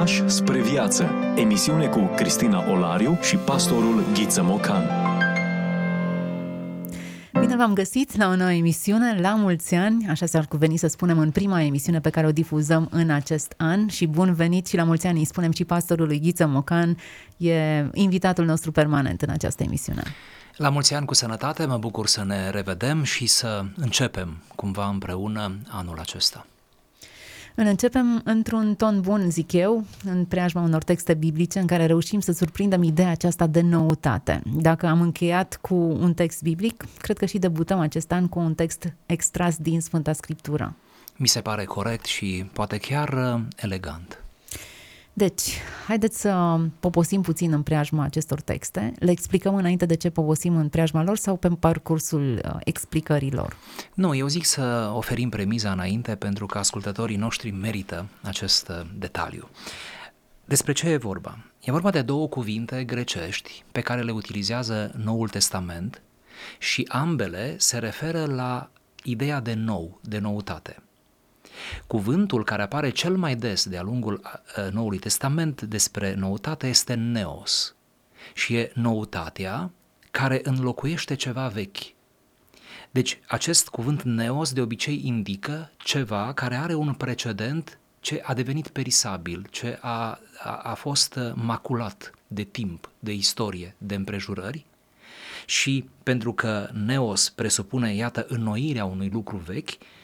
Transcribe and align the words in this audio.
Pași 0.00 0.28
spre 0.28 0.60
viață. 0.60 1.10
Emisiune 1.36 1.86
cu 1.86 2.10
Cristina 2.16 2.70
Olariu 2.70 3.18
și 3.22 3.36
pastorul 3.36 4.04
Ghiță 4.12 4.42
Mocan. 4.42 4.84
Bine 7.40 7.56
v-am 7.56 7.72
găsit 7.72 8.16
la 8.16 8.28
o 8.28 8.36
nouă 8.36 8.52
emisiune, 8.52 9.20
la 9.20 9.34
mulți 9.34 9.74
ani, 9.74 10.06
așa 10.08 10.26
s-ar 10.26 10.46
cuveni 10.46 10.76
să 10.76 10.86
spunem 10.86 11.18
în 11.18 11.30
prima 11.30 11.62
emisiune 11.62 12.00
pe 12.00 12.10
care 12.10 12.26
o 12.26 12.32
difuzăm 12.32 12.88
în 12.90 13.10
acest 13.10 13.54
an 13.56 13.88
și 13.88 14.06
bun 14.06 14.34
venit 14.34 14.66
și 14.66 14.76
la 14.76 14.84
mulți 14.84 15.06
ani 15.06 15.18
îi 15.18 15.24
spunem 15.24 15.52
și 15.52 15.64
pastorului 15.64 16.20
Ghiță 16.20 16.46
Mocan, 16.46 16.96
e 17.36 17.86
invitatul 17.92 18.44
nostru 18.44 18.72
permanent 18.72 19.22
în 19.22 19.28
această 19.28 19.62
emisiune. 19.62 20.02
La 20.56 20.68
mulți 20.68 20.94
ani 20.94 21.06
cu 21.06 21.14
sănătate, 21.14 21.66
mă 21.66 21.76
bucur 21.76 22.06
să 22.06 22.24
ne 22.24 22.50
revedem 22.50 23.02
și 23.02 23.26
să 23.26 23.64
începem 23.76 24.36
cumva 24.54 24.88
împreună 24.88 25.58
anul 25.68 25.98
acesta. 25.98 26.46
Îl 27.54 27.66
începem 27.66 28.20
într-un 28.24 28.74
ton 28.74 29.00
bun, 29.00 29.30
zic 29.30 29.52
eu, 29.52 29.84
în 30.04 30.24
preajma 30.24 30.62
unor 30.62 30.82
texte 30.82 31.14
biblice 31.14 31.58
în 31.58 31.66
care 31.66 31.86
reușim 31.86 32.20
să 32.20 32.32
surprindem 32.32 32.82
ideea 32.82 33.10
aceasta 33.10 33.46
de 33.46 33.60
noutate. 33.60 34.42
Dacă 34.56 34.86
am 34.86 35.00
încheiat 35.00 35.58
cu 35.60 35.74
un 35.74 36.14
text 36.14 36.42
biblic, 36.42 36.84
cred 36.98 37.18
că 37.18 37.26
și 37.26 37.38
debutăm 37.38 37.78
acest 37.78 38.12
an 38.12 38.28
cu 38.28 38.38
un 38.38 38.54
text 38.54 38.94
extras 39.06 39.56
din 39.56 39.80
Sfânta 39.80 40.12
Scriptură. 40.12 40.74
Mi 41.16 41.28
se 41.28 41.40
pare 41.40 41.64
corect 41.64 42.04
și 42.04 42.50
poate 42.52 42.76
chiar 42.76 43.08
uh, 43.08 43.40
elegant. 43.56 44.24
Deci, 45.12 45.58
haideți 45.86 46.20
să 46.20 46.60
poposim 46.80 47.22
puțin 47.22 47.52
în 47.52 47.62
preajma 47.62 48.04
acestor 48.04 48.40
texte. 48.40 48.92
Le 48.98 49.10
explicăm 49.10 49.54
înainte 49.54 49.86
de 49.86 49.94
ce 49.94 50.10
poposim 50.10 50.56
în 50.56 50.68
preajma 50.68 51.02
lor 51.02 51.16
sau 51.16 51.36
pe 51.36 51.48
parcursul 51.48 52.40
uh, 52.44 52.56
explicărilor? 52.64 53.56
Nu, 53.94 54.14
eu 54.14 54.26
zic 54.26 54.44
să 54.44 54.92
oferim 54.94 55.28
premiza 55.28 55.72
înainte 55.72 56.14
pentru 56.14 56.46
că 56.46 56.58
ascultătorii 56.58 57.16
noștri 57.16 57.50
merită 57.50 58.06
acest 58.22 58.68
uh, 58.68 58.80
detaliu. 58.98 59.48
Despre 60.44 60.72
ce 60.72 60.88
e 60.88 60.96
vorba? 60.96 61.38
E 61.60 61.70
vorba 61.70 61.90
de 61.90 62.02
două 62.02 62.28
cuvinte 62.28 62.84
grecești 62.84 63.64
pe 63.72 63.80
care 63.80 64.02
le 64.02 64.10
utilizează 64.10 64.92
Noul 65.04 65.28
Testament 65.28 66.02
și 66.58 66.86
ambele 66.88 67.54
se 67.58 67.78
referă 67.78 68.24
la 68.24 68.70
ideea 69.02 69.40
de 69.40 69.54
nou, 69.54 70.00
de 70.02 70.18
noutate. 70.18 70.82
Cuvântul 71.86 72.44
care 72.44 72.62
apare 72.62 72.90
cel 72.90 73.16
mai 73.16 73.36
des 73.36 73.68
de-a 73.68 73.82
lungul 73.82 74.20
Noului 74.70 74.98
Testament 74.98 75.62
despre 75.62 76.14
noutate 76.14 76.66
este 76.66 76.94
neos 76.94 77.74
și 78.34 78.56
e 78.56 78.72
noutatea 78.74 79.70
care 80.10 80.40
înlocuiește 80.42 81.14
ceva 81.14 81.48
vechi. 81.48 81.78
Deci 82.90 83.18
acest 83.26 83.68
cuvânt 83.68 84.02
neos 84.02 84.52
de 84.52 84.60
obicei 84.60 85.00
indică 85.04 85.72
ceva 85.76 86.32
care 86.32 86.54
are 86.54 86.74
un 86.74 86.94
precedent 86.94 87.78
ce 88.00 88.22
a 88.24 88.34
devenit 88.34 88.68
perisabil, 88.68 89.46
ce 89.50 89.78
a, 89.80 90.18
a, 90.38 90.54
a 90.62 90.74
fost 90.74 91.18
maculat 91.34 92.10
de 92.26 92.42
timp, 92.42 92.90
de 92.98 93.12
istorie, 93.12 93.74
de 93.78 93.94
împrejurări 93.94 94.64
și 95.46 95.88
pentru 96.02 96.32
că 96.32 96.70
neos 96.72 97.28
presupune, 97.28 97.94
iată, 97.94 98.26
înnoirea 98.28 98.84
unui 98.84 99.08
lucru 99.12 99.36
vechi, 99.36 99.70
Uh, 99.70 99.99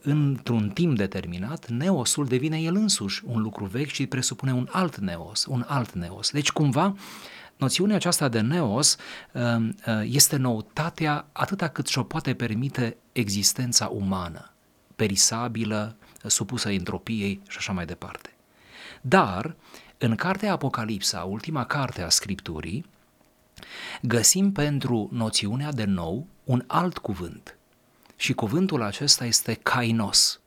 într-un 0.00 0.68
timp 0.68 0.96
determinat, 0.96 1.68
neosul 1.68 2.26
devine 2.26 2.60
el 2.60 2.74
însuși 2.74 3.22
un 3.26 3.42
lucru 3.42 3.64
vechi 3.64 3.90
și 3.90 4.06
presupune 4.06 4.52
un 4.52 4.68
alt 4.70 4.96
neos, 4.96 5.46
un 5.48 5.64
alt 5.66 5.92
neos. 5.92 6.30
Deci, 6.30 6.50
cumva, 6.50 6.94
noțiunea 7.56 7.96
aceasta 7.96 8.28
de 8.28 8.40
neos 8.40 8.96
uh, 9.32 9.42
uh, 9.86 10.02
este 10.02 10.36
noutatea 10.36 11.26
atâta 11.32 11.68
cât 11.68 11.86
și-o 11.86 12.02
poate 12.02 12.34
permite 12.34 12.96
existența 13.12 13.86
umană, 13.86 14.52
perisabilă, 14.96 15.96
supusă 16.26 16.70
entropiei 16.70 17.40
și 17.48 17.56
așa 17.56 17.72
mai 17.72 17.84
departe. 17.84 18.34
Dar, 19.00 19.56
în 19.98 20.14
cartea 20.14 20.52
Apocalipsa, 20.52 21.20
ultima 21.20 21.64
carte 21.64 22.02
a 22.02 22.08
Scripturii, 22.08 22.84
găsim 24.02 24.52
pentru 24.52 25.08
noțiunea 25.12 25.72
de 25.72 25.84
nou 25.84 26.26
un 26.44 26.64
alt 26.66 26.98
cuvânt– 26.98 27.54
și 28.20 28.32
cuvântul 28.32 28.82
acesta 28.82 29.24
este 29.24 29.54
kainos. 29.54 30.40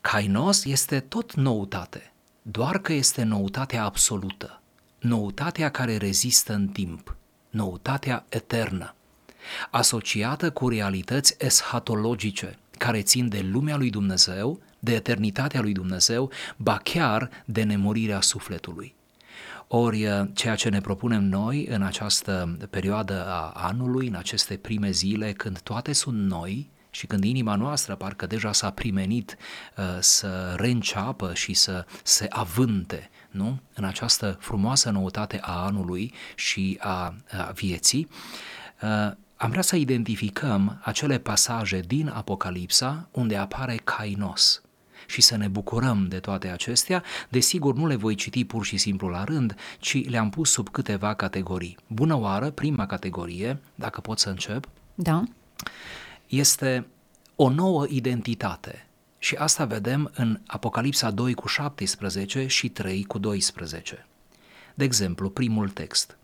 Kainos 0.00 0.64
este 0.64 1.00
tot 1.00 1.34
noutate, 1.34 2.12
doar 2.42 2.78
că 2.78 2.92
este 2.92 3.22
noutatea 3.22 3.84
absolută, 3.84 4.62
noutatea 4.98 5.70
care 5.70 5.96
rezistă 5.96 6.52
în 6.52 6.68
timp, 6.68 7.16
noutatea 7.50 8.24
eternă, 8.28 8.94
asociată 9.70 10.50
cu 10.50 10.68
realități 10.68 11.34
eschatologice 11.38 12.58
care 12.70 13.02
țin 13.02 13.28
de 13.28 13.40
lumea 13.40 13.76
lui 13.76 13.90
Dumnezeu, 13.90 14.60
de 14.78 14.94
eternitatea 14.94 15.60
lui 15.60 15.72
Dumnezeu, 15.72 16.30
ba 16.56 16.76
chiar 16.76 17.30
de 17.44 17.62
nemurirea 17.62 18.20
sufletului. 18.20 18.94
Ori 19.70 20.06
uh, 20.06 20.28
ceea 20.34 20.54
ce 20.54 20.68
ne 20.68 20.80
propunem 20.80 21.24
noi 21.24 21.66
în 21.66 21.82
această 21.82 22.56
perioadă 22.70 23.26
a 23.26 23.50
anului, 23.54 24.06
în 24.06 24.14
aceste 24.14 24.56
prime 24.56 24.90
zile, 24.90 25.32
când 25.32 25.60
toate 25.60 25.92
sunt 25.92 26.18
noi 26.18 26.70
și 26.90 27.06
când 27.06 27.24
inima 27.24 27.54
noastră 27.54 27.94
parcă 27.94 28.26
deja 28.26 28.52
s-a 28.52 28.70
primenit 28.70 29.36
uh, 29.76 29.84
să 30.00 30.54
reînceapă 30.56 31.34
și 31.34 31.54
să 31.54 31.86
se 32.02 32.26
avânte 32.28 33.10
nu? 33.30 33.60
în 33.74 33.84
această 33.84 34.36
frumoasă 34.40 34.90
noutate 34.90 35.38
a 35.42 35.64
anului 35.64 36.12
și 36.34 36.78
a, 36.80 37.14
a 37.30 37.50
vieții, 37.54 38.08
uh, 38.82 39.12
am 39.36 39.50
vrea 39.50 39.62
să 39.62 39.76
identificăm 39.76 40.80
acele 40.84 41.18
pasaje 41.18 41.80
din 41.80 42.08
Apocalipsa 42.08 43.08
unde 43.12 43.36
apare 43.36 43.80
Kainos, 43.84 44.62
și 45.08 45.20
să 45.20 45.36
ne 45.36 45.48
bucurăm 45.48 46.06
de 46.08 46.18
toate 46.18 46.48
acestea, 46.48 47.02
desigur 47.28 47.74
nu 47.74 47.86
le 47.86 47.94
voi 47.94 48.14
citi 48.14 48.44
pur 48.44 48.64
și 48.64 48.76
simplu 48.76 49.08
la 49.08 49.24
rând, 49.24 49.54
ci 49.78 50.08
le-am 50.08 50.30
pus 50.30 50.50
sub 50.50 50.68
câteva 50.68 51.14
categorii. 51.14 51.76
Bună 51.86 52.14
oară, 52.14 52.50
prima 52.50 52.86
categorie, 52.86 53.58
dacă 53.74 54.00
pot 54.00 54.18
să 54.18 54.28
încep, 54.28 54.68
da. 54.94 55.22
este 56.26 56.86
o 57.36 57.48
nouă 57.48 57.86
identitate. 57.88 58.86
Și 59.18 59.34
asta 59.34 59.64
vedem 59.64 60.10
în 60.14 60.40
Apocalipsa 60.46 61.10
2 61.10 61.34
cu 61.34 61.46
17 61.46 62.46
și 62.46 62.68
3 62.68 63.04
cu 63.04 63.18
12. 63.18 64.06
De 64.74 64.84
exemplu, 64.84 65.30
primul 65.30 65.68
text. 65.68 66.16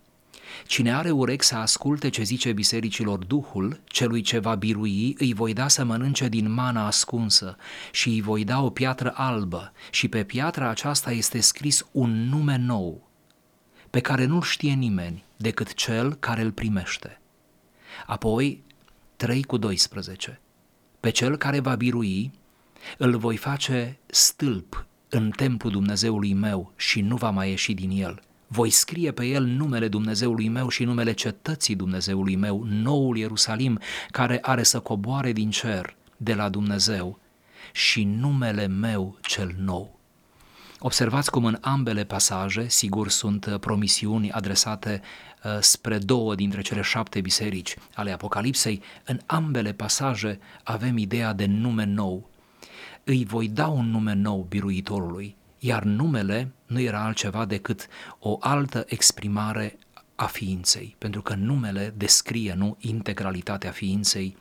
Cine 0.65 0.95
are 0.95 1.11
urechi 1.11 1.43
să 1.43 1.55
asculte 1.55 2.09
ce 2.09 2.23
zice 2.23 2.51
bisericilor 2.51 3.17
Duhul, 3.17 3.81
celui 3.85 4.21
ce 4.21 4.39
va 4.39 4.55
birui, 4.55 5.15
îi 5.19 5.33
voi 5.33 5.53
da 5.53 5.67
să 5.67 5.83
mănânce 5.83 6.27
din 6.27 6.51
mana 6.51 6.85
ascunsă 6.85 7.55
și 7.91 8.09
îi 8.09 8.21
voi 8.21 8.43
da 8.43 8.61
o 8.61 8.69
piatră 8.69 9.13
albă 9.15 9.71
și 9.91 10.07
pe 10.07 10.23
piatra 10.23 10.69
aceasta 10.69 11.11
este 11.11 11.39
scris 11.39 11.85
un 11.91 12.29
nume 12.29 12.57
nou, 12.57 13.09
pe 13.89 13.99
care 13.99 14.25
nu-l 14.25 14.41
știe 14.41 14.73
nimeni 14.73 15.23
decât 15.37 15.73
cel 15.73 16.13
care 16.13 16.41
îl 16.41 16.51
primește. 16.51 17.21
Apoi, 18.05 18.63
3 19.15 19.43
cu 19.43 19.57
12. 19.57 20.39
Pe 20.99 21.09
cel 21.09 21.37
care 21.37 21.59
va 21.59 21.75
birui, 21.75 22.31
îl 22.97 23.17
voi 23.17 23.37
face 23.37 23.99
stâlp 24.05 24.85
în 25.09 25.29
templul 25.29 25.71
Dumnezeului 25.71 26.33
meu 26.33 26.73
și 26.75 27.01
nu 27.01 27.15
va 27.15 27.29
mai 27.29 27.49
ieși 27.49 27.73
din 27.73 27.89
el 27.89 28.21
voi 28.47 28.69
scrie 28.69 29.11
pe 29.11 29.25
el 29.25 29.43
numele 29.43 29.87
Dumnezeului 29.87 30.49
meu 30.49 30.69
și 30.69 30.83
numele 30.83 31.11
cetății 31.11 31.75
Dumnezeului 31.75 32.35
meu, 32.35 32.63
noul 32.67 33.17
Ierusalim, 33.17 33.79
care 34.11 34.39
are 34.41 34.63
să 34.63 34.79
coboare 34.79 35.31
din 35.31 35.49
cer 35.49 35.95
de 36.17 36.33
la 36.33 36.49
Dumnezeu 36.49 37.19
și 37.71 38.03
numele 38.03 38.67
meu 38.67 39.17
cel 39.21 39.55
nou. 39.57 39.99
Observați 40.79 41.31
cum 41.31 41.45
în 41.45 41.57
ambele 41.61 42.03
pasaje, 42.03 42.67
sigur, 42.67 43.09
sunt 43.09 43.57
promisiuni 43.59 44.31
adresate 44.31 45.01
uh, 45.43 45.57
spre 45.59 45.97
două 45.97 46.35
dintre 46.35 46.61
cele 46.61 46.81
șapte 46.81 47.21
biserici 47.21 47.75
ale 47.93 48.11
Apocalipsei, 48.11 48.81
în 49.05 49.19
ambele 49.25 49.73
pasaje 49.73 50.39
avem 50.63 50.97
ideea 50.97 51.33
de 51.33 51.45
nume 51.45 51.85
nou. 51.85 52.29
Îi 53.03 53.25
voi 53.25 53.47
da 53.47 53.67
un 53.67 53.89
nume 53.89 54.13
nou 54.13 54.45
biruitorului, 54.49 55.35
iar 55.59 55.83
numele 55.83 56.51
nu 56.65 56.79
era 56.79 57.03
altceva 57.03 57.45
decât 57.45 57.87
o 58.19 58.37
altă 58.39 58.83
exprimare 58.87 59.77
a 60.15 60.25
ființei, 60.25 60.95
pentru 60.97 61.21
că 61.21 61.33
numele 61.33 61.93
descrie, 61.97 62.53
nu, 62.53 62.77
integralitatea 62.79 63.71
ființei, 63.71 64.37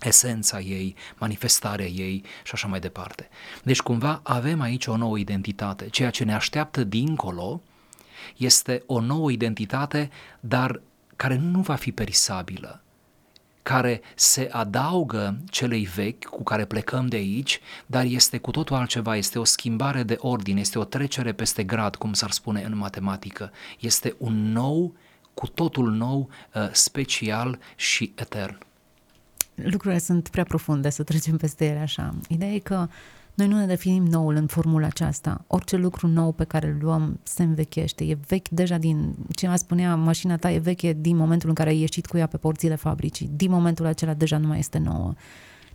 esența 0.00 0.60
ei, 0.60 0.94
manifestarea 1.18 1.86
ei 1.86 2.24
și 2.44 2.50
așa 2.52 2.68
mai 2.68 2.80
departe. 2.80 3.28
Deci 3.62 3.80
cumva 3.80 4.20
avem 4.22 4.60
aici 4.60 4.86
o 4.86 4.96
nouă 4.96 5.18
identitate. 5.18 5.88
Ceea 5.88 6.10
ce 6.10 6.24
ne 6.24 6.34
așteaptă 6.34 6.84
dincolo 6.84 7.62
este 8.36 8.82
o 8.86 9.00
nouă 9.00 9.30
identitate, 9.30 10.10
dar 10.40 10.80
care 11.16 11.36
nu 11.36 11.60
va 11.60 11.74
fi 11.74 11.92
perisabilă, 11.92 12.82
care 13.72 14.00
se 14.14 14.48
adaugă 14.52 15.38
celei 15.50 15.84
vechi 15.84 16.24
cu 16.24 16.42
care 16.42 16.64
plecăm 16.64 17.06
de 17.06 17.16
aici, 17.16 17.60
dar 17.86 18.04
este 18.04 18.38
cu 18.38 18.50
totul 18.50 18.76
altceva, 18.76 19.16
este 19.16 19.38
o 19.38 19.44
schimbare 19.44 20.02
de 20.02 20.16
ordine, 20.18 20.60
este 20.60 20.78
o 20.78 20.84
trecere 20.84 21.32
peste 21.32 21.62
grad, 21.62 21.96
cum 21.96 22.12
s-ar 22.12 22.30
spune 22.30 22.62
în 22.62 22.76
matematică. 22.76 23.50
Este 23.80 24.14
un 24.18 24.52
nou, 24.52 24.94
cu 25.34 25.46
totul 25.46 25.90
nou, 25.90 26.28
uh, 26.54 26.68
special 26.72 27.58
și 27.76 28.12
etern. 28.16 28.58
Lucrurile 29.54 30.00
sunt 30.00 30.28
prea 30.28 30.44
profunde 30.44 30.90
să 30.90 31.02
trecem 31.02 31.36
peste 31.36 31.66
ele 31.66 31.78
așa. 31.78 32.14
Ideea 32.28 32.52
e 32.52 32.58
că 32.58 32.88
Noi 33.40 33.48
nu 33.48 33.56
ne 33.58 33.66
definim 33.66 34.04
noul 34.04 34.34
în 34.34 34.46
formula 34.46 34.86
aceasta. 34.86 35.44
Orice 35.46 35.76
lucru 35.76 36.06
nou 36.06 36.32
pe 36.32 36.44
care 36.44 36.66
îl 36.66 36.76
luăm 36.80 37.20
se 37.22 37.42
învechește. 37.42 38.04
E 38.04 38.18
vechi 38.26 38.48
deja 38.48 38.78
din, 38.78 39.14
cineva 39.34 39.56
spunea, 39.56 39.94
mașina 39.94 40.36
ta 40.36 40.50
e 40.50 40.58
veche 40.58 40.92
din 40.92 41.16
momentul 41.16 41.48
în 41.48 41.54
care 41.54 41.68
ai 41.68 41.78
ieșit 41.78 42.06
cu 42.06 42.16
ea 42.16 42.26
pe 42.26 42.36
porțile 42.36 42.74
fabricii. 42.74 43.30
Din 43.32 43.50
momentul 43.50 43.86
acela 43.86 44.14
deja 44.14 44.38
nu 44.38 44.46
mai 44.46 44.58
este 44.58 44.78
nouă. 44.78 45.12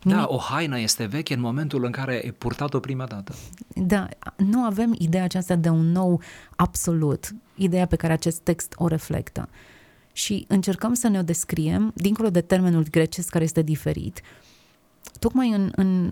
Da, 0.04 0.26
o 0.30 0.38
haină 0.38 0.80
este 0.80 1.06
veche 1.06 1.34
în 1.34 1.40
momentul 1.40 1.84
în 1.86 1.92
care 1.92 2.22
ai 2.24 2.32
purtat-o 2.32 2.80
prima 2.80 3.06
dată. 3.06 3.34
Da, 3.76 4.08
nu 4.38 4.64
avem 4.64 4.96
ideea 4.98 5.24
aceasta 5.24 5.56
de 5.56 5.70
un 5.70 5.92
nou 5.92 6.22
absolut, 6.56 7.36
ideea 7.56 7.86
pe 7.86 7.96
care 7.96 8.14
acest 8.14 8.40
text 8.40 8.74
o 8.78 8.88
reflectă. 8.88 9.50
Și 10.12 10.46
încercăm 10.48 10.94
să 10.94 11.08
ne 11.08 11.20
o 11.20 11.22
descriem, 11.22 11.92
dincolo 11.96 12.30
de 12.30 12.42
termenul 12.42 12.86
grecesc 12.90 13.30
care 13.30 13.44
este 13.44 13.62
diferit, 13.62 14.22
tocmai 15.20 15.50
în, 15.50 15.72
în, 15.76 16.12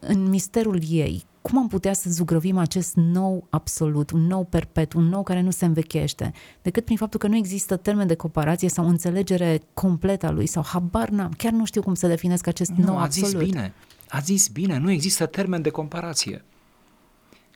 în 0.00 0.28
misterul 0.28 0.80
ei, 0.88 1.24
cum 1.42 1.58
am 1.58 1.68
putea 1.68 1.92
să 1.92 2.10
zugrăvim 2.10 2.58
acest 2.58 2.94
nou 2.94 3.46
absolut, 3.50 4.10
un 4.10 4.26
nou 4.26 4.44
perpet, 4.44 4.92
un 4.92 5.04
nou 5.04 5.22
care 5.22 5.40
nu 5.40 5.50
se 5.50 5.64
învechește, 5.64 6.32
decât 6.62 6.84
prin 6.84 6.96
faptul 6.96 7.20
că 7.20 7.26
nu 7.26 7.36
există 7.36 7.76
termen 7.76 8.06
de 8.06 8.14
comparație 8.14 8.68
sau 8.68 8.88
înțelegere 8.88 9.60
completă 9.74 10.26
a 10.26 10.30
lui 10.30 10.46
sau 10.46 10.64
habar 10.66 11.08
n-am, 11.08 11.32
chiar 11.36 11.52
nu 11.52 11.64
știu 11.64 11.82
cum 11.82 11.94
să 11.94 12.06
definesc 12.06 12.46
acest 12.46 12.70
nu, 12.70 12.84
nou 12.84 12.98
ați 12.98 13.18
absolut. 13.18 13.44
zis 13.44 13.52
bine, 13.52 13.72
ați 14.08 14.24
zis 14.24 14.48
bine, 14.48 14.78
nu 14.78 14.90
există 14.90 15.26
termen 15.26 15.62
de 15.62 15.70
comparație. 15.70 16.44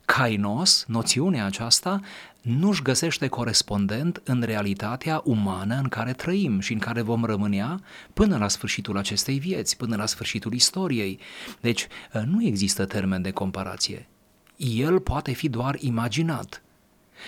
Kainos, 0.07 0.85
noțiunea 0.89 1.45
aceasta, 1.45 2.01
nu-și 2.41 2.83
găsește 2.83 3.29
corespondent 3.29 4.21
în 4.25 4.43
realitatea 4.43 5.21
umană 5.25 5.77
în 5.77 5.89
care 5.89 6.13
trăim 6.13 6.61
și 6.61 6.73
în 6.73 6.79
care 6.79 7.01
vom 7.01 7.25
rămânea 7.25 7.81
până 8.13 8.37
la 8.37 8.49
sfârșitul 8.49 8.97
acestei 8.97 9.39
vieți, 9.39 9.77
până 9.77 9.97
la 9.97 10.07
sfârșitul 10.07 10.53
istoriei. 10.53 11.19
Deci 11.61 11.87
nu 12.25 12.45
există 12.45 12.85
termen 12.85 13.23
de 13.23 13.31
comparație. 13.31 14.09
El 14.57 15.01
poate 15.01 15.33
fi 15.33 15.49
doar 15.49 15.77
imaginat. 15.81 16.63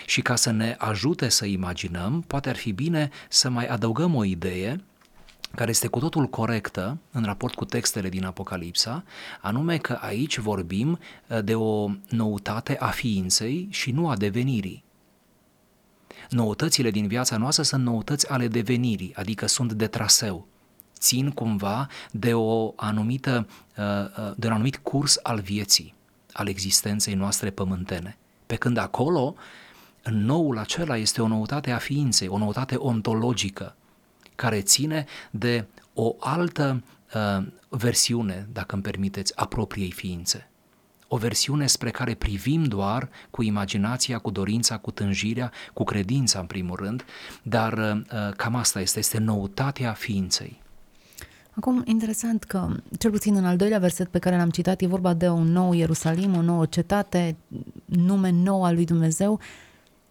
Și 0.06 0.20
ca 0.20 0.36
să 0.36 0.50
ne 0.50 0.74
ajute 0.78 1.28
să 1.28 1.44
imaginăm, 1.46 2.24
poate 2.26 2.48
ar 2.48 2.56
fi 2.56 2.72
bine 2.72 3.10
să 3.28 3.48
mai 3.48 3.66
adăugăm 3.66 4.14
o 4.14 4.24
idee 4.24 4.84
care 5.54 5.70
este 5.70 5.86
cu 5.86 5.98
totul 5.98 6.26
corectă 6.26 6.98
în 7.10 7.24
raport 7.24 7.54
cu 7.54 7.64
textele 7.64 8.08
din 8.08 8.24
Apocalipsa, 8.24 9.04
anume 9.40 9.76
că 9.76 9.92
aici 9.92 10.38
vorbim 10.38 10.98
uh, 11.28 11.44
de 11.44 11.54
o 11.54 11.90
noutate 12.08 12.76
a 12.78 12.86
ființei 12.88 13.68
și 13.70 13.90
nu 13.90 14.08
a 14.08 14.16
devenirii. 14.16 14.84
Noutățile 16.30 16.90
din 16.90 17.06
viața 17.06 17.36
noastră 17.36 17.62
sunt 17.62 17.84
noutăți 17.84 18.30
ale 18.30 18.48
devenirii, 18.48 19.14
adică 19.14 19.46
sunt 19.46 19.72
de 19.72 19.86
traseu, 19.86 20.46
țin 20.98 21.30
cumva 21.30 21.88
de 22.10 22.34
o 22.34 22.72
anumită, 22.76 23.48
uh, 23.76 23.84
uh, 23.84 24.32
de 24.36 24.46
un 24.46 24.52
anumit 24.52 24.76
curs 24.76 25.18
al 25.22 25.40
vieții, 25.40 25.94
al 26.32 26.48
existenței 26.48 27.14
noastre 27.14 27.50
pământene. 27.50 28.16
Pe 28.46 28.56
când 28.56 28.76
acolo, 28.76 29.34
în 30.02 30.24
noul 30.24 30.58
acela 30.58 30.96
este 30.96 31.22
o 31.22 31.28
noutate 31.28 31.70
a 31.70 31.78
ființei, 31.78 32.28
o 32.28 32.38
noutate 32.38 32.74
ontologică, 32.74 33.76
care 34.38 34.60
ține 34.60 35.04
de 35.30 35.66
o 35.94 36.14
altă 36.18 36.82
uh, 37.14 37.46
versiune, 37.68 38.48
dacă 38.52 38.74
îmi 38.74 38.82
permiteți, 38.82 39.36
a 39.36 39.46
propriei 39.46 39.90
ființe. 39.90 40.50
O 41.08 41.16
versiune 41.16 41.66
spre 41.66 41.90
care 41.90 42.14
privim 42.14 42.64
doar 42.64 43.08
cu 43.30 43.42
imaginația, 43.42 44.18
cu 44.18 44.30
dorința, 44.30 44.76
cu 44.76 44.90
tânjirea, 44.90 45.52
cu 45.72 45.84
credința 45.84 46.38
în 46.38 46.46
primul 46.46 46.76
rând, 46.76 47.04
dar 47.42 47.72
uh, 47.72 48.34
cam 48.36 48.54
asta 48.54 48.80
este, 48.80 48.98
este 48.98 49.18
noutatea 49.18 49.92
ființei. 49.92 50.62
Acum, 51.50 51.82
interesant 51.84 52.44
că, 52.44 52.68
cel 52.98 53.10
puțin 53.10 53.36
în 53.36 53.44
al 53.44 53.56
doilea 53.56 53.78
verset 53.78 54.08
pe 54.08 54.18
care 54.18 54.36
l-am 54.36 54.50
citat, 54.50 54.80
e 54.80 54.86
vorba 54.86 55.14
de 55.14 55.28
un 55.28 55.46
nou 55.52 55.72
Ierusalim, 55.72 56.36
o 56.36 56.40
nouă 56.40 56.66
cetate, 56.66 57.36
nume 57.84 58.30
nou 58.30 58.64
al 58.64 58.74
lui 58.74 58.84
Dumnezeu, 58.84 59.40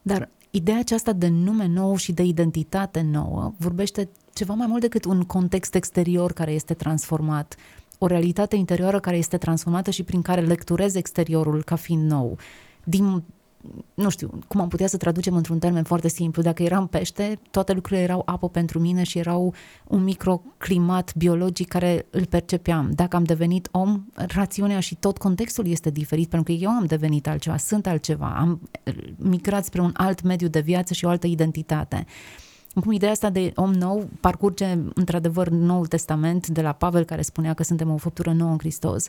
dar 0.02 0.30
ideea 0.58 0.80
aceasta 0.80 1.14
de 1.14 1.28
nume 1.28 1.68
nou 1.68 1.96
și 1.96 2.12
de 2.12 2.24
identitate 2.24 3.02
nouă 3.02 3.54
vorbește 3.58 4.10
ceva 4.34 4.54
mai 4.54 4.68
mult 4.68 4.82
decât 4.82 5.06
un 5.06 5.24
context 5.24 5.76
exterior 5.76 6.34
care 6.34 6.52
este 6.52 6.74
transformat, 6.74 7.56
o 7.98 8.06
realitate 8.06 8.56
interioară 8.56 9.00
care 9.00 9.18
este 9.18 9.38
transformată 9.38 9.92
și 9.92 10.04
prin 10.04 10.22
care 10.22 10.42
lecturezi 10.42 10.98
exteriorul 10.98 11.64
ca 11.64 11.76
fiind 11.76 12.12
nou. 12.12 12.38
Din 12.84 13.24
nu 13.94 14.10
știu, 14.10 14.40
cum 14.48 14.62
am 14.62 14.68
putea 14.68 14.88
să 14.88 14.98
traducem 14.98 15.36
într-un 15.36 15.60
termen 15.60 15.84
foarte 15.84 16.08
simplu. 16.08 16.42
Dacă 16.42 16.64
eram 16.64 16.88
pește, 16.88 17.40
toate 17.52 17.74
lucrurile 17.74 18.04
erau 18.04 18.22
apă 18.26 18.50
pentru 18.50 18.80
mine 18.80 19.04
și 19.04 19.18
erau 19.18 19.54
un 19.88 20.04
microclimat 20.04 21.16
biologic 21.16 21.68
care 21.68 22.06
îl 22.10 22.26
percepeam. 22.26 22.92
Dacă 22.94 23.16
am 23.16 23.24
devenit 23.24 23.68
om, 23.72 24.06
rațiunea 24.14 24.80
și 24.80 24.96
tot 24.96 25.18
contextul 25.18 25.68
este 25.68 25.90
diferit, 25.90 26.30
pentru 26.30 26.54
că 26.54 26.62
eu 26.62 26.70
am 26.70 26.86
devenit 26.86 27.28
altceva, 27.28 27.58
sunt 27.58 27.88
altceva, 27.88 28.36
am 28.38 28.70
migrat 29.16 29.66
spre 29.66 29.82
un 29.82 29.92
alt 29.94 30.22
mediu 30.22 30.48
de 30.48 30.60
viață 30.60 30.94
și 30.94 31.06
o 31.06 31.10
altă 31.10 31.28
identitate. 31.28 32.06
Acum, 32.74 32.92
ideea 32.92 33.12
asta 33.12 33.30
de 33.30 33.52
om 33.56 33.74
nou 33.74 34.10
parcurge, 34.20 34.78
într-adevăr, 34.94 35.50
Noul 35.50 35.88
Testament 35.88 36.48
de 36.48 36.62
la 36.62 36.72
Pavel, 36.72 37.04
care 37.04 37.22
spunea 37.22 37.54
că 37.54 37.64
suntem 37.64 37.92
o 37.92 37.98
făptură 37.98 38.32
nouă 38.32 38.52
în 38.52 38.58
Hristos 38.58 39.08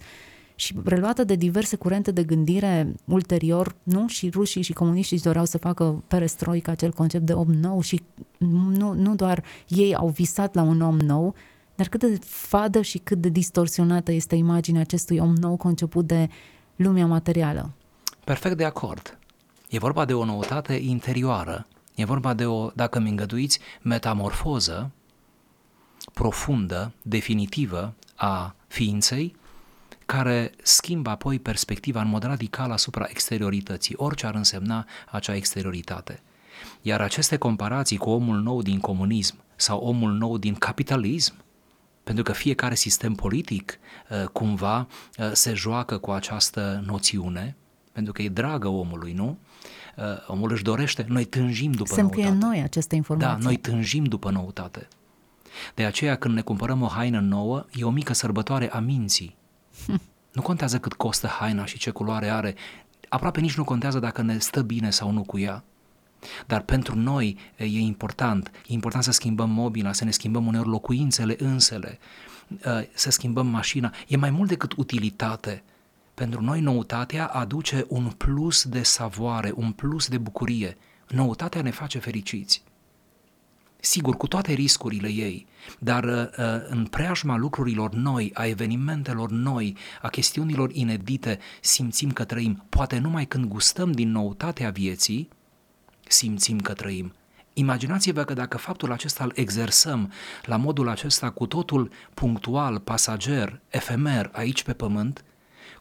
și 0.59 0.75
reluată 0.85 1.25
de 1.25 1.35
diverse 1.35 1.77
curente 1.77 2.11
de 2.11 2.25
gândire 2.25 2.95
ulterior, 3.05 3.75
nu? 3.83 4.09
Și 4.09 4.31
rușii 4.31 4.63
și 4.63 4.73
comuniștii 4.73 5.17
își 5.17 5.25
doreau 5.25 5.45
să 5.45 5.59
facă 5.59 6.03
perestroica, 6.09 6.73
acel 6.73 6.93
concept 6.93 7.27
de 7.27 7.33
om 7.33 7.51
nou 7.51 7.81
și 7.81 8.03
nu, 8.39 8.93
nu 8.93 9.15
doar 9.15 9.45
ei 9.69 9.95
au 9.95 10.09
visat 10.09 10.55
la 10.55 10.63
un 10.63 10.81
om 10.81 10.97
nou, 10.97 11.35
dar 11.75 11.89
cât 11.89 12.01
de 12.01 12.19
fadă 12.25 12.81
și 12.81 12.99
cât 12.99 13.21
de 13.21 13.29
distorsionată 13.29 14.13
este 14.13 14.35
imaginea 14.35 14.81
acestui 14.81 15.19
om 15.19 15.35
nou 15.35 15.57
conceput 15.57 16.07
de 16.07 16.29
lumea 16.77 17.07
materială. 17.07 17.71
Perfect 18.25 18.57
de 18.57 18.65
acord. 18.65 19.19
E 19.69 19.79
vorba 19.79 20.05
de 20.05 20.15
o 20.15 20.25
noutate 20.25 20.73
interioară, 20.73 21.67
e 21.95 22.05
vorba 22.05 22.35
de 22.35 22.47
o, 22.47 22.71
dacă 22.75 22.99
mi 22.99 23.11
îngăduiți, 23.11 23.59
metamorfoză 23.83 24.91
profundă, 26.13 26.93
definitivă 27.03 27.95
a 28.15 28.55
ființei, 28.67 29.37
care 30.09 30.53
schimbă 30.63 31.11
apoi 31.11 31.39
perspectiva 31.39 32.01
în 32.01 32.09
mod 32.09 32.23
radical 32.23 32.71
asupra 32.71 33.07
exteriorității, 33.09 33.95
orice 33.99 34.27
ar 34.27 34.35
însemna 34.35 34.87
acea 35.11 35.35
exterioritate. 35.35 36.23
Iar 36.83 37.01
aceste 37.01 37.37
comparații 37.37 37.97
cu 37.97 38.11
omul 38.11 38.37
nou 38.37 38.63
din 38.63 38.79
comunism 38.81 39.37
sau 39.57 39.79
omul 39.79 40.13
nou 40.13 40.39
din 40.39 40.55
capitalism, 40.55 41.35
pentru 42.05 42.25
că 42.25 42.33
fiecare 42.33 42.75
sistem 42.75 43.15
politic 43.15 43.79
uh, 44.11 44.29
cumva 44.29 44.79
uh, 45.19 45.31
se 45.33 45.55
joacă 45.55 45.99
cu 45.99 46.11
această 46.11 46.83
noțiune, 46.87 47.57
pentru 47.93 48.13
că 48.13 48.23
e 48.23 48.29
dragă 48.29 48.69
omului, 48.69 49.13
nu? 49.13 49.39
Uh, 49.97 50.05
omul 50.27 50.53
își 50.53 50.63
dorește, 50.63 51.05
noi 51.09 51.25
tânjim 51.25 51.73
după 51.73 51.95
Se 51.95 52.01
noutate. 52.01 52.27
în 52.27 52.39
noi 52.39 52.63
aceste 52.63 52.95
informații. 52.95 53.37
Da, 53.37 53.43
noi 53.43 53.57
tânjim 53.57 54.05
după 54.05 54.31
noutate. 54.31 54.89
De 55.75 55.85
aceea 55.85 56.17
când 56.17 56.35
ne 56.35 56.41
cumpărăm 56.41 56.83
o 56.83 56.87
haină 56.87 57.21
nouă, 57.21 57.65
e 57.73 57.85
o 57.85 57.91
mică 57.91 58.13
sărbătoare 58.13 58.71
a 58.71 58.79
minții. 58.79 59.38
Nu 60.33 60.43
contează 60.43 60.79
cât 60.79 60.93
costă 60.93 61.27
haina 61.27 61.65
și 61.65 61.79
ce 61.79 61.91
culoare 61.91 62.29
are, 62.29 62.55
aproape 63.09 63.41
nici 63.41 63.57
nu 63.57 63.65
contează 63.65 63.99
dacă 63.99 64.23
ne 64.23 64.39
stă 64.39 64.63
bine 64.63 64.91
sau 64.91 65.11
nu 65.11 65.23
cu 65.23 65.39
ea. 65.39 65.65
Dar 66.47 66.61
pentru 66.61 66.97
noi 66.97 67.39
e 67.57 67.65
important, 67.65 68.51
e 68.67 68.73
important 68.73 69.05
să 69.05 69.11
schimbăm 69.11 69.51
mobila, 69.51 69.93
să 69.93 70.05
ne 70.05 70.11
schimbăm 70.11 70.47
uneori 70.47 70.69
locuințele 70.69 71.37
însele, 71.39 71.99
să 72.95 73.11
schimbăm 73.11 73.47
mașina. 73.47 73.95
E 74.07 74.17
mai 74.17 74.31
mult 74.31 74.49
decât 74.49 74.73
utilitate. 74.77 75.63
Pentru 76.15 76.43
noi 76.43 76.61
noutatea 76.61 77.27
aduce 77.27 77.85
un 77.89 78.11
plus 78.11 78.65
de 78.65 78.83
savoare, 78.83 79.53
un 79.55 79.73
plus 79.73 80.09
de 80.09 80.19
bucurie. 80.19 80.77
Noutatea 81.09 81.63
ne 81.63 81.71
face 81.71 81.99
fericiți. 81.99 82.63
Sigur, 83.81 84.17
cu 84.17 84.27
toate 84.27 84.53
riscurile 84.53 85.09
ei, 85.09 85.47
dar 85.79 86.05
uh, 86.05 86.29
în 86.69 86.87
preajma 86.87 87.37
lucrurilor 87.37 87.93
noi, 87.95 88.31
a 88.35 88.47
evenimentelor 88.47 89.31
noi, 89.31 89.77
a 90.03 90.09
chestiunilor 90.09 90.71
inedite, 90.73 91.39
simțim 91.61 92.11
că 92.11 92.25
trăim. 92.25 92.65
Poate 92.69 92.99
numai 92.99 93.27
când 93.27 93.45
gustăm 93.45 93.93
din 93.93 94.11
noutatea 94.11 94.71
vieții, 94.71 95.29
simțim 96.09 96.61
că 96.61 96.73
trăim. 96.73 97.13
Imaginați-vă 97.53 98.25
că 98.25 98.35
dacă 98.35 98.57
faptul 98.57 98.93
acesta 98.93 99.25
îl 99.25 99.33
exersăm 99.35 100.13
la 100.45 100.57
modul 100.57 100.89
acesta 100.89 101.31
cu 101.31 101.47
totul 101.47 101.91
punctual, 102.15 102.79
pasager, 102.79 103.61
efemer 103.69 104.31
aici 104.33 104.63
pe 104.63 104.73
pământ, 104.73 105.25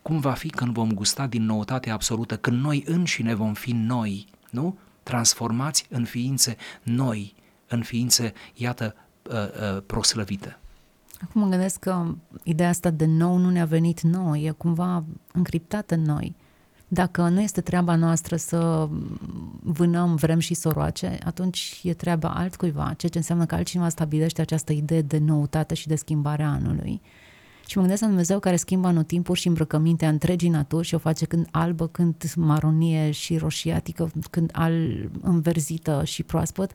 cum 0.02 0.20
va 0.20 0.32
fi 0.32 0.50
când 0.50 0.74
vom 0.74 0.92
gusta 0.92 1.28
din 1.28 1.44
noutatea 1.46 1.94
absolută, 1.94 2.38
când 2.38 2.62
noi 2.62 2.84
înșine 2.86 3.34
vom 3.34 3.54
fi 3.54 3.72
noi, 3.72 4.28
nu? 4.50 4.78
Transformați 5.04 5.86
în 5.90 6.06
ființe 6.06 6.58
noi, 6.84 7.36
în 7.68 7.82
ființe, 7.82 8.34
iată, 8.54 8.96
uh, 9.30 9.36
uh, 9.36 9.82
proslăvite. 9.86 10.60
Acum 11.22 11.42
mă 11.42 11.48
gândesc 11.48 11.80
că 11.80 12.06
ideea 12.44 12.70
asta 12.70 12.90
de 12.90 13.06
nou 13.06 13.38
nu 13.38 13.50
ne-a 13.50 13.66
venit 13.66 14.02
nou, 14.02 14.36
e 14.36 14.50
cumva 14.58 15.04
încriptată 15.34 15.94
în 15.94 16.02
noi. 16.02 16.36
Dacă 16.88 17.22
nu 17.22 17.42
este 17.42 17.62
treaba 17.62 17.96
noastră 17.96 18.36
să 18.36 18.90
vânăm 19.62 20.16
vrem 20.16 20.40
și 20.40 20.54
soroace, 20.54 21.18
atunci 21.26 21.80
e 21.84 21.94
treaba 21.94 22.30
altcuiva, 22.30 22.94
ceea 22.98 23.12
ce 23.12 23.18
înseamnă 23.18 23.46
că 23.46 23.56
altcineva 23.56 23.90
stabilește 23.90 24.42
această 24.42 24.74
idee 24.74 25.02
de 25.02 25.18
noutate 25.18 25.74
și 25.74 25.88
de 25.88 25.96
schimbare 25.96 26.44
a 26.44 26.52
anului. 26.52 27.02
Și 27.66 27.76
mă 27.76 27.82
gândesc 27.82 28.02
la 28.02 28.08
Dumnezeu 28.08 28.40
care 28.40 28.56
schimbă 28.56 28.88
anotimpuri 28.88 29.40
și 29.40 29.48
îmbrăcămintea 29.48 30.10
întregii 30.10 30.50
naturi 30.50 30.88
și 30.88 30.96
o 30.96 30.98
face 30.98 31.26
când 31.26 31.48
albă, 31.52 31.88
când 31.88 32.32
maronie 32.36 33.12
și 33.12 33.38
roșiatică, 33.38 34.12
când 34.30 34.50
al 34.54 34.74
înverzită 35.22 36.02
și 36.06 36.24
proaspăt. 36.24 36.72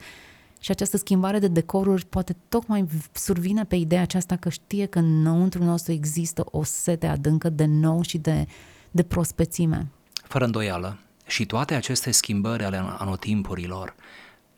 Și 0.62 0.71
această 0.71 0.97
schimbare 0.97 1.38
de 1.38 1.49
decoruri 1.49 2.07
poate 2.07 2.37
tocmai 2.49 2.88
survine 3.12 3.64
pe 3.64 3.76
ideea 3.76 4.02
aceasta 4.02 4.37
că 4.37 4.49
știe 4.49 4.87
că 4.87 4.99
înăuntru 4.99 5.64
nostru 5.64 5.92
există 5.92 6.45
o 6.50 6.62
sete 6.62 7.07
adâncă 7.07 7.49
de 7.49 7.64
nou 7.64 8.02
și 8.02 8.19
de, 8.19 8.47
de 8.90 9.02
prospețime. 9.02 9.90
Fără 10.12 10.45
îndoială. 10.45 10.99
Și 11.26 11.47
toate 11.47 11.75
aceste 11.75 12.11
schimbări 12.11 12.64
ale 12.64 12.76
anotimpurilor, 12.99 13.95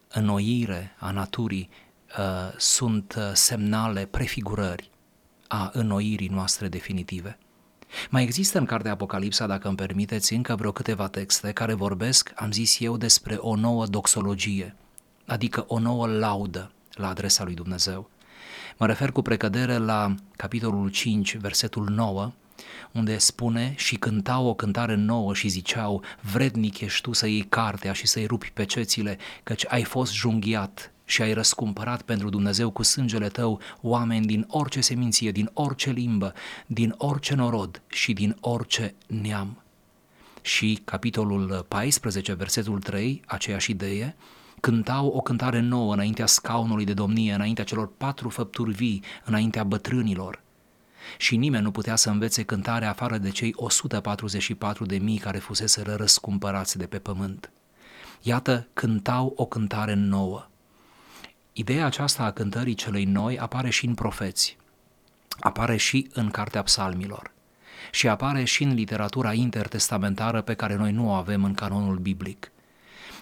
înnoire 0.09 0.95
a 0.99 1.11
naturii, 1.11 1.69
uh, 2.19 2.55
sunt 2.57 3.15
uh, 3.19 3.31
semnale, 3.33 4.07
prefigurări 4.07 4.91
a 5.49 5.71
înnoirii 5.73 6.29
noastre 6.29 6.69
definitive. 6.69 7.39
Mai 8.11 8.23
există 8.23 8.59
în 8.59 8.65
cartea 8.65 8.93
Apocalipsa, 8.93 9.47
dacă 9.47 9.69
îmi 9.69 9.77
permiteți, 9.77 10.35
încă 10.35 10.55
vreo 10.55 10.73
câteva 10.73 11.09
texte 11.09 11.53
care 11.53 11.75
vorbesc, 11.75 12.33
am 12.35 12.53
zis 12.53 12.81
eu, 12.81 12.97
despre 12.97 13.35
o 13.35 13.57
nouă 13.57 13.87
doxologie, 13.87 14.77
adică 15.27 15.65
o 15.69 15.79
nouă 15.79 16.07
laudă 16.07 16.71
la 16.93 17.09
adresa 17.09 17.45
lui 17.45 17.55
Dumnezeu. 17.55 18.11
Mă 18.77 18.87
refer 18.87 19.13
cu 19.13 19.23
precădere 19.23 19.77
la 19.77 20.15
capitolul 20.37 20.89
5, 20.89 21.37
versetul 21.37 21.89
9, 21.89 22.33
unde 22.93 23.19
spune 23.19 23.75
și 23.77 23.97
cântau 23.97 24.47
o 24.47 24.55
cântare 24.55 24.95
nouă 24.95 25.35
și 25.35 25.49
ziceau, 25.49 26.03
vrednic 26.33 26.81
ești 26.81 27.01
tu 27.01 27.13
să 27.13 27.27
iei 27.27 27.43
cartea 27.43 27.93
și 27.93 28.07
să-i 28.07 28.27
rupi 28.27 28.51
pe 28.51 28.65
cețile, 28.65 29.19
căci 29.43 29.65
ai 29.69 29.85
fost 29.85 30.13
junghiat 30.13 30.93
și 31.05 31.23
ai 31.23 31.33
răscumpărat 31.33 32.03
pentru 32.03 32.29
Dumnezeu 32.29 32.71
cu 32.71 32.83
sângele 32.83 33.29
tău 33.29 33.61
oameni 33.81 34.27
din 34.27 34.45
orice 34.49 34.81
seminție, 34.81 35.31
din 35.31 35.51
orice 35.53 35.91
limbă, 35.91 36.33
din 36.67 36.95
orice 36.97 37.35
norod 37.35 37.83
și 37.87 38.13
din 38.13 38.37
orice 38.41 38.95
neam. 39.07 39.63
Și 40.43 40.81
capitolul 40.85 41.65
14, 41.69 42.33
versetul 42.33 42.79
3, 42.79 43.23
aceeași 43.27 43.71
idee, 43.71 44.17
cântau 44.65 45.07
o 45.07 45.21
cântare 45.21 45.61
nouă 45.61 45.93
înaintea 45.93 46.27
scaunului 46.27 46.85
de 46.85 46.95
domnie, 46.95 47.33
înaintea 47.35 47.65
celor 47.65 47.91
patru 47.97 48.29
făpturi 48.29 48.73
vii, 48.73 49.03
înaintea 49.25 49.65
bătrânilor. 49.65 50.41
Și 51.19 51.37
nimeni 51.37 51.63
nu 51.63 51.71
putea 51.71 51.97
să 51.97 52.11
învețe 52.11 52.43
cântarea 52.43 52.91
afară 52.91 53.19
de 53.19 53.31
cei 53.31 53.53
144 53.57 54.85
de 54.85 54.97
mii 54.97 55.19
care 55.19 55.39
fuseseră 55.39 55.95
răscumpărați 55.95 56.79
de 56.79 56.87
pe 56.87 56.99
pământ. 56.99 57.51
Iată, 58.23 58.67
cântau 58.73 59.33
o 59.37 59.47
cântare 59.47 59.95
nouă. 59.95 60.47
Ideea 61.53 61.87
aceasta 61.87 62.23
a 62.23 62.31
cântării 62.31 62.75
celei 62.75 63.05
noi 63.05 63.39
apare 63.39 63.71
și 63.71 63.87
în 63.87 63.95
profeți, 63.95 64.57
apare 65.41 65.77
și 65.77 66.11
în 66.13 66.31
Cartea 66.31 66.63
Psalmilor 66.63 67.33
și 67.91 68.09
apare 68.09 68.45
și 68.45 68.63
în 68.63 68.75
literatura 68.75 69.33
intertestamentară 69.33 70.41
pe 70.43 70.55
care 70.55 70.77
noi 70.77 70.93
nu 70.93 71.09
o 71.09 71.13
avem 71.13 71.45
în 71.45 71.55
canonul 71.55 71.97
biblic. 71.97 72.53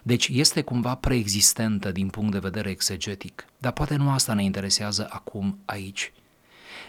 Deci 0.02 0.28
este 0.28 0.62
cumva 0.62 0.94
preexistentă 0.94 1.92
din 1.92 2.08
punct 2.08 2.32
de 2.32 2.38
vedere 2.38 2.70
exegetic, 2.70 3.46
dar 3.58 3.72
poate 3.72 3.96
nu 3.96 4.10
asta 4.10 4.34
ne 4.34 4.44
interesează 4.44 5.06
acum 5.10 5.58
aici. 5.64 6.12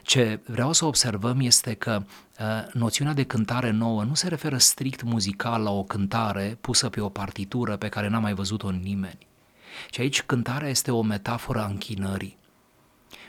Ce 0.02 0.40
vreau 0.46 0.74
să 0.74 0.86
observăm 0.86 1.40
este 1.40 1.74
că 1.74 2.04
uh, 2.40 2.46
noțiunea 2.74 3.14
de 3.14 3.24
cântare 3.24 3.72
nouă 3.72 4.04
nu 4.04 4.14
se 4.14 4.28
referă 4.28 4.58
strict 4.58 5.04
muzical 5.04 5.62
la 5.62 5.72
o 5.72 5.84
cântare 5.84 6.58
pusă 6.62 6.90
pe 6.90 7.02
o 7.02 7.10
partitură 7.10 7.78
pe 7.78 7.90
care 7.90 8.08
n-a 8.08 8.20
mai 8.20 8.34
văzut-o 8.34 8.72
nimeni. 8.72 9.28
Și 9.92 10.02
aici 10.02 10.22
cântarea 10.22 10.70
este 10.70 10.92
o 10.92 11.02
metaforă 11.02 11.60
a 11.60 11.66
închinării. 11.66 12.38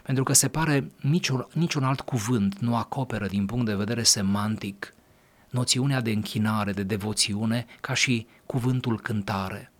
Pentru 0.02 0.24
că 0.24 0.32
se 0.32 0.48
pare 0.48 0.90
niciun, 1.00 1.46
niciun 1.52 1.84
alt 1.84 2.00
cuvânt 2.00 2.58
nu 2.58 2.76
acoperă 2.76 3.26
din 3.26 3.46
punct 3.46 3.66
de 3.66 3.74
vedere 3.74 4.02
semantic 4.02 4.94
noțiunea 5.50 6.00
de 6.00 6.10
închinare, 6.10 6.72
de 6.72 6.82
devoțiune, 6.82 7.66
ca 7.80 7.94
și 7.94 8.26
cuvântul 8.46 9.00
cântare 9.00 9.72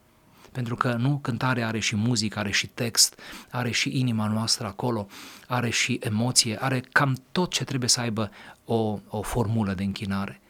pentru 0.54 0.74
că 0.74 0.92
nu 0.92 1.18
cântarea 1.22 1.66
are 1.66 1.78
și 1.78 1.96
muzică, 1.96 2.38
are 2.38 2.50
și 2.50 2.66
text, 2.66 3.18
are 3.50 3.70
și 3.70 3.98
inima 3.98 4.26
noastră 4.26 4.66
acolo, 4.66 5.06
are 5.46 5.70
și 5.70 5.98
emoție, 6.02 6.62
are 6.62 6.80
cam 6.92 7.16
tot 7.32 7.50
ce 7.50 7.64
trebuie 7.64 7.88
să 7.88 8.00
aibă 8.00 8.30
o, 8.64 8.98
o 9.08 9.22
formulă 9.22 9.74
de 9.74 9.82
închinare. 9.82 10.40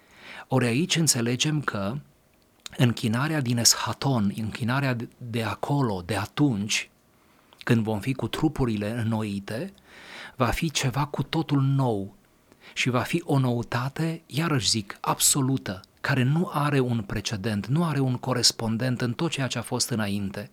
Ori 0.49 0.66
aici 0.66 0.96
înțelegem 0.96 1.61
că 1.61 1.96
închinarea 2.76 3.40
din 3.40 3.58
eshaton, 3.58 4.32
închinarea 4.37 4.96
de 5.18 5.42
acolo, 5.42 6.02
de 6.06 6.16
atunci, 6.16 6.90
când 7.58 7.82
vom 7.82 8.00
fi 8.00 8.12
cu 8.12 8.28
trupurile 8.28 8.90
înnoite, 8.90 9.73
va 10.37 10.46
fi 10.46 10.70
ceva 10.70 11.06
cu 11.06 11.23
totul 11.23 11.61
nou 11.61 12.14
și 12.75 12.90
va 12.90 13.00
fi 13.00 13.23
o 13.25 13.38
noutate, 13.38 14.23
iarăși 14.26 14.68
zic, 14.68 14.96
absolută, 15.00 15.80
care 16.04 16.23
nu 16.23 16.50
are 16.52 16.80
un 16.80 17.02
precedent, 17.02 17.66
nu 17.66 17.84
are 17.84 18.00
un 18.00 18.14
corespondent 18.14 19.00
în 19.00 19.12
tot 19.12 19.30
ceea 19.30 19.46
ce 19.46 19.58
a 19.58 19.62
fost 19.62 19.90
înainte. 19.90 20.50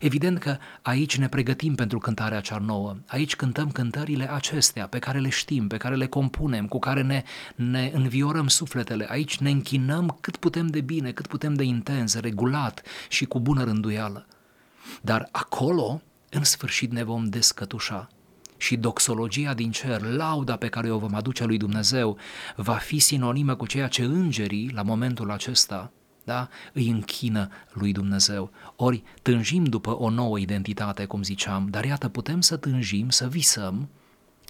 Evident 0.00 0.38
că 0.38 0.56
aici 0.82 1.18
ne 1.18 1.28
pregătim 1.28 1.74
pentru 1.74 1.98
cântarea 1.98 2.40
cea 2.40 2.58
nouă, 2.58 2.96
aici 3.06 3.36
cântăm 3.36 3.70
cântările 3.70 4.32
acestea 4.32 4.86
pe 4.86 4.98
care 4.98 5.18
le 5.18 5.28
știm, 5.28 5.66
pe 5.66 5.76
care 5.76 5.94
le 5.94 6.06
compunem, 6.06 6.66
cu 6.66 6.78
care 6.78 7.02
ne, 7.02 7.22
ne 7.54 7.90
înviorăm 7.94 8.48
sufletele, 8.48 9.06
aici 9.08 9.38
ne 9.38 9.50
închinăm 9.50 10.18
cât 10.20 10.36
putem 10.36 10.66
de 10.66 10.80
bine, 10.80 11.12
cât 11.12 11.26
putem 11.26 11.54
de 11.54 11.62
intens, 11.62 12.14
regulat 12.14 12.82
și 13.08 13.24
cu 13.24 13.40
bună 13.40 13.64
rânduială. 13.64 14.26
Dar 15.00 15.28
acolo, 15.32 16.02
în 16.30 16.44
sfârșit, 16.44 16.92
ne 16.92 17.02
vom 17.02 17.24
descătușa 17.24 18.08
și 18.64 18.76
doxologia 18.76 19.54
din 19.54 19.70
cer, 19.70 20.02
lauda 20.02 20.56
pe 20.56 20.68
care 20.68 20.90
o 20.90 20.98
vom 20.98 21.14
aduce 21.14 21.44
lui 21.44 21.56
Dumnezeu, 21.56 22.16
va 22.56 22.74
fi 22.74 22.98
sinonimă 22.98 23.54
cu 23.54 23.66
ceea 23.66 23.88
ce 23.88 24.02
îngerii, 24.02 24.70
la 24.74 24.82
momentul 24.82 25.30
acesta, 25.30 25.90
da, 26.24 26.48
îi 26.72 26.88
închină 26.88 27.48
lui 27.72 27.92
Dumnezeu. 27.92 28.50
Ori 28.76 29.02
tânjim 29.22 29.64
după 29.64 29.98
o 29.98 30.10
nouă 30.10 30.38
identitate, 30.38 31.04
cum 31.04 31.22
ziceam, 31.22 31.66
dar 31.70 31.84
iată, 31.84 32.08
putem 32.08 32.40
să 32.40 32.56
tânjim, 32.56 33.10
să 33.10 33.28
visăm 33.28 33.88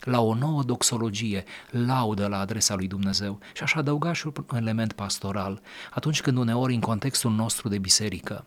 la 0.00 0.20
o 0.20 0.34
nouă 0.34 0.62
doxologie, 0.62 1.44
laudă 1.70 2.26
la 2.26 2.38
adresa 2.38 2.74
lui 2.74 2.86
Dumnezeu 2.86 3.38
și 3.54 3.62
așa 3.62 3.78
adăuga 3.78 4.12
și 4.12 4.26
un 4.26 4.56
element 4.56 4.92
pastoral, 4.92 5.60
atunci 5.90 6.20
când 6.20 6.36
uneori 6.36 6.74
în 6.74 6.80
contextul 6.80 7.30
nostru 7.30 7.68
de 7.68 7.78
biserică, 7.78 8.44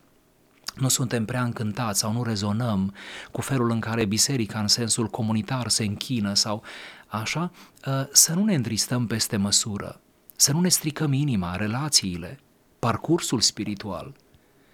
nu 0.79 0.87
suntem 0.87 1.25
prea 1.25 1.43
încântați 1.43 1.99
sau 1.99 2.11
nu 2.11 2.23
rezonăm 2.23 2.93
cu 3.31 3.41
felul 3.41 3.71
în 3.71 3.79
care 3.79 4.05
biserica 4.05 4.59
în 4.59 4.67
sensul 4.67 5.07
comunitar 5.07 5.67
se 5.67 5.83
închină 5.83 6.33
sau 6.33 6.63
așa, 7.07 7.51
ă, 7.85 8.07
să 8.11 8.33
nu 8.33 8.43
ne 8.43 8.55
întristăm 8.55 9.07
peste 9.07 9.37
măsură, 9.37 9.99
să 10.35 10.51
nu 10.51 10.59
ne 10.59 10.69
stricăm 10.69 11.13
inima, 11.13 11.55
relațiile, 11.55 12.39
parcursul 12.79 13.41
spiritual, 13.41 14.13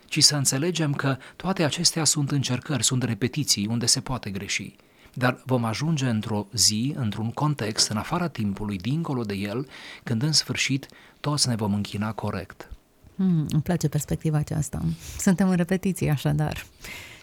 ci 0.05 0.23
să 0.23 0.35
înțelegem 0.35 0.93
că 0.93 1.17
toate 1.35 1.63
acestea 1.63 2.03
sunt 2.03 2.31
încercări, 2.31 2.83
sunt 2.83 3.03
repetiții 3.03 3.67
unde 3.67 3.85
se 3.85 4.01
poate 4.01 4.29
greși. 4.29 4.75
Dar 5.13 5.41
vom 5.45 5.63
ajunge 5.63 6.05
într-o 6.05 6.47
zi, 6.53 6.93
într-un 6.97 7.31
context, 7.31 7.89
în 7.89 7.97
afara 7.97 8.27
timpului, 8.27 8.77
dincolo 8.77 9.23
de 9.23 9.33
el, 9.33 9.67
când 10.03 10.21
în 10.21 10.31
sfârșit 10.31 10.87
toți 11.19 11.47
ne 11.47 11.55
vom 11.55 11.73
închina 11.73 12.11
corect. 12.11 12.72
Mm, 13.15 13.45
îmi 13.49 13.61
place 13.61 13.87
perspectiva 13.87 14.37
aceasta. 14.37 14.81
Suntem 15.17 15.49
în 15.49 15.55
repetiție, 15.55 16.11
așadar. 16.11 16.65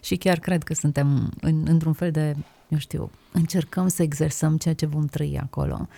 Și 0.03 0.17
chiar 0.17 0.39
cred 0.39 0.63
că 0.63 0.75
suntem 0.75 1.33
în, 1.41 1.65
într-un 1.69 1.93
fel 1.93 2.11
de, 2.11 2.37
eu 2.69 2.79
știu, 2.79 3.11
încercăm 3.33 3.89
să 3.89 4.03
exersăm 4.03 4.57
ceea 4.57 4.75
ce 4.75 4.87
vom 4.87 5.07
trăi 5.07 5.39
acolo. 5.39 5.89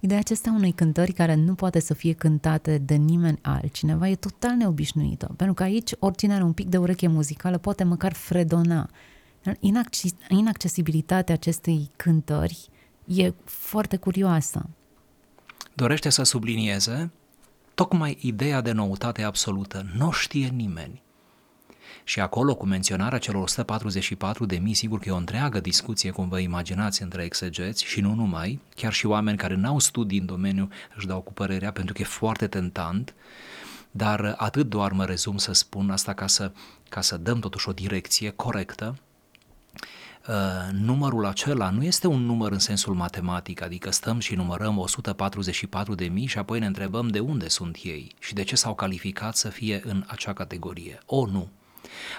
Ideea 0.00 0.20
acesta 0.20 0.50
unei 0.56 0.72
cântări 0.72 1.12
care 1.12 1.34
nu 1.34 1.54
poate 1.54 1.80
să 1.80 1.94
fie 1.94 2.12
cântate 2.12 2.78
de 2.78 2.94
nimeni 2.94 3.38
altcineva 3.42 4.08
e 4.08 4.14
total 4.14 4.56
neobișnuită, 4.56 5.32
pentru 5.36 5.54
că 5.54 5.62
aici 5.62 5.90
oricine 5.98 6.34
are 6.34 6.42
un 6.42 6.52
pic 6.52 6.68
de 6.68 6.76
ureche 6.76 7.06
muzicală 7.06 7.58
poate 7.58 7.84
măcar 7.84 8.12
fredona. 8.12 8.90
Inaccesibilitatea 10.28 11.34
acestei 11.34 11.90
cântări 11.96 12.68
e 13.04 13.32
foarte 13.44 13.96
curioasă. 13.96 14.68
Dorește 15.74 16.08
să 16.08 16.22
sublinieze 16.22 17.10
tocmai 17.80 18.18
ideea 18.20 18.60
de 18.60 18.72
noutate 18.72 19.22
absolută. 19.22 19.86
Nu 19.96 20.10
știe 20.10 20.46
nimeni. 20.46 21.02
Și 22.04 22.20
acolo, 22.20 22.54
cu 22.54 22.66
menționarea 22.66 23.18
celor 23.18 23.42
144 23.42 24.46
de 24.46 24.56
mii, 24.56 24.74
sigur 24.74 24.98
că 24.98 25.08
e 25.08 25.12
o 25.12 25.16
întreagă 25.16 25.60
discuție, 25.60 26.10
cum 26.10 26.28
vă 26.28 26.38
imaginați, 26.38 27.02
între 27.02 27.22
exegeți 27.22 27.84
și 27.84 28.00
nu 28.00 28.14
numai, 28.14 28.60
chiar 28.74 28.92
și 28.92 29.06
oameni 29.06 29.36
care 29.36 29.54
n-au 29.54 29.78
studii 29.78 30.18
în 30.18 30.26
domeniu 30.26 30.68
își 30.96 31.06
dau 31.06 31.20
cu 31.20 31.32
părerea, 31.32 31.72
pentru 31.72 31.94
că 31.94 32.02
e 32.02 32.04
foarte 32.04 32.46
tentant, 32.46 33.14
dar 33.90 34.34
atât 34.36 34.68
doar 34.68 34.92
mă 34.92 35.04
rezum 35.04 35.36
să 35.36 35.52
spun 35.52 35.90
asta 35.90 36.12
ca 36.12 36.26
să, 36.26 36.52
ca 36.88 37.00
să 37.00 37.16
dăm 37.16 37.38
totuși 37.38 37.68
o 37.68 37.72
direcție 37.72 38.30
corectă, 38.30 38.94
Uh, 38.94 39.09
numărul 40.72 41.26
acela 41.26 41.70
nu 41.70 41.82
este 41.82 42.06
un 42.06 42.24
număr 42.24 42.52
în 42.52 42.58
sensul 42.58 42.94
matematic, 42.94 43.62
adică 43.62 43.90
stăm 43.90 44.18
și 44.18 44.34
numărăm 44.34 44.78
144 44.78 45.94
de 45.94 46.04
mii 46.04 46.26
și 46.26 46.38
apoi 46.38 46.58
ne 46.58 46.66
întrebăm 46.66 47.08
de 47.08 47.18
unde 47.18 47.48
sunt 47.48 47.78
ei 47.82 48.12
și 48.18 48.34
de 48.34 48.42
ce 48.42 48.56
s-au 48.56 48.74
calificat 48.74 49.36
să 49.36 49.48
fie 49.48 49.80
în 49.84 50.04
acea 50.06 50.32
categorie. 50.32 50.98
O, 51.06 51.26
nu. 51.26 51.48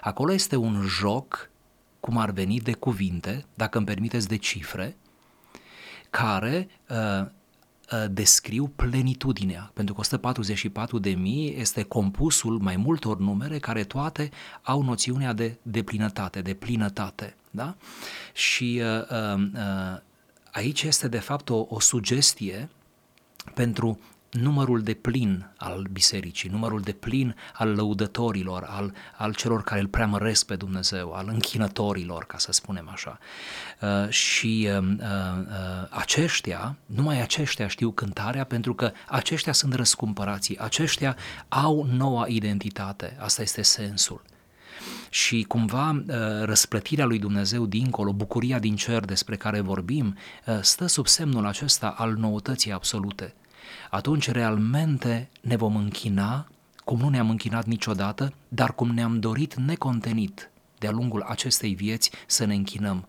Acolo 0.02 0.34
este 0.34 0.56
un 0.56 0.82
joc, 0.82 1.50
cum 2.00 2.18
ar 2.18 2.32
veni, 2.32 2.60
de 2.60 2.74
cuvinte, 2.74 3.46
dacă 3.54 3.78
îmi 3.78 3.88
permiteți, 3.88 4.28
de 4.28 4.38
cifre, 4.38 4.96
care 6.10 6.68
uh, 6.90 7.26
uh, 7.26 8.06
descriu 8.12 8.68
plenitudinea, 8.68 9.72
pentru 9.74 9.94
că 9.94 10.00
144 10.00 11.00
de 11.00 11.10
mii 11.10 11.56
este 11.60 11.84
compusul 11.84 12.60
mai 12.60 12.76
multor 12.76 13.20
numere 13.20 13.60
care 13.60 13.84
toate 13.84 14.30
au 14.62 14.82
noțiunea 14.82 15.34
de 15.34 15.58
deplinătate, 15.62 16.42
de 16.42 16.54
plinătate. 16.54 17.36
Da? 17.52 17.76
Și 18.34 18.82
uh, 18.84 19.02
uh, 19.10 19.44
uh, 19.54 20.00
aici 20.52 20.84
este 20.84 21.08
de 21.08 21.20
fapt 21.20 21.50
o, 21.50 21.66
o 21.70 21.80
sugestie 21.80 22.70
pentru 23.54 24.00
numărul 24.32 24.82
de 24.82 24.94
plin 24.94 25.50
al 25.58 25.88
bisericii, 25.92 26.50
numărul 26.50 26.82
de 26.82 26.92
plin 26.92 27.36
al 27.54 27.76
lăudătorilor, 27.76 28.64
al, 28.64 28.94
al 29.18 29.34
celor 29.34 29.64
care 29.64 29.80
îl 29.80 29.88
preamăresc 29.88 30.46
pe 30.46 30.56
Dumnezeu, 30.56 31.14
al 31.14 31.28
închinătorilor, 31.28 32.26
ca 32.26 32.38
să 32.38 32.52
spunem 32.52 32.90
așa. 32.92 33.20
Uh, 33.82 34.10
și 34.10 34.70
uh, 34.70 34.78
uh, 34.78 34.98
uh, 35.00 35.88
aceștia, 35.90 36.76
numai 36.86 37.22
aceștia 37.22 37.68
știu 37.68 37.92
cântarea 37.92 38.44
pentru 38.44 38.74
că 38.74 38.92
aceștia 39.08 39.54
sunt 39.54 39.74
răscumpărații, 39.74 40.58
aceștia 40.58 41.18
au 41.48 41.88
noua 41.92 42.28
identitate, 42.28 43.18
asta 43.20 43.42
este 43.42 43.62
sensul. 43.62 44.22
Și 45.14 45.46
cumva 45.48 45.90
uh, 45.90 46.16
răsplătirea 46.42 47.06
lui 47.06 47.20
Dumnezeu 47.20 47.66
dincolo, 47.66 48.14
bucuria 48.14 48.60
din 48.60 48.76
cer 48.76 49.06
despre 49.06 49.36
care 49.36 49.60
vorbim, 49.60 50.18
uh, 50.46 50.60
stă 50.62 50.86
sub 50.86 51.08
semnul 51.08 51.46
acesta 51.46 51.88
al 51.98 52.16
noutății 52.16 52.72
absolute 52.72 53.34
atunci 53.90 54.30
realmente 54.30 55.30
ne 55.42 55.56
vom 55.56 55.76
închina 55.76 56.48
cum 56.84 57.00
nu 57.00 57.10
ne-am 57.10 57.30
închinat 57.30 57.66
niciodată, 57.66 58.34
dar 58.48 58.74
cum 58.74 58.92
ne-am 58.94 59.20
dorit 59.20 59.54
necontenit 59.56 60.50
de-a 60.78 60.92
lungul 60.92 61.22
acestei 61.22 61.74
vieți 61.74 62.12
să 62.28 62.46
ne 62.46 62.54
închinăm. 62.54 63.08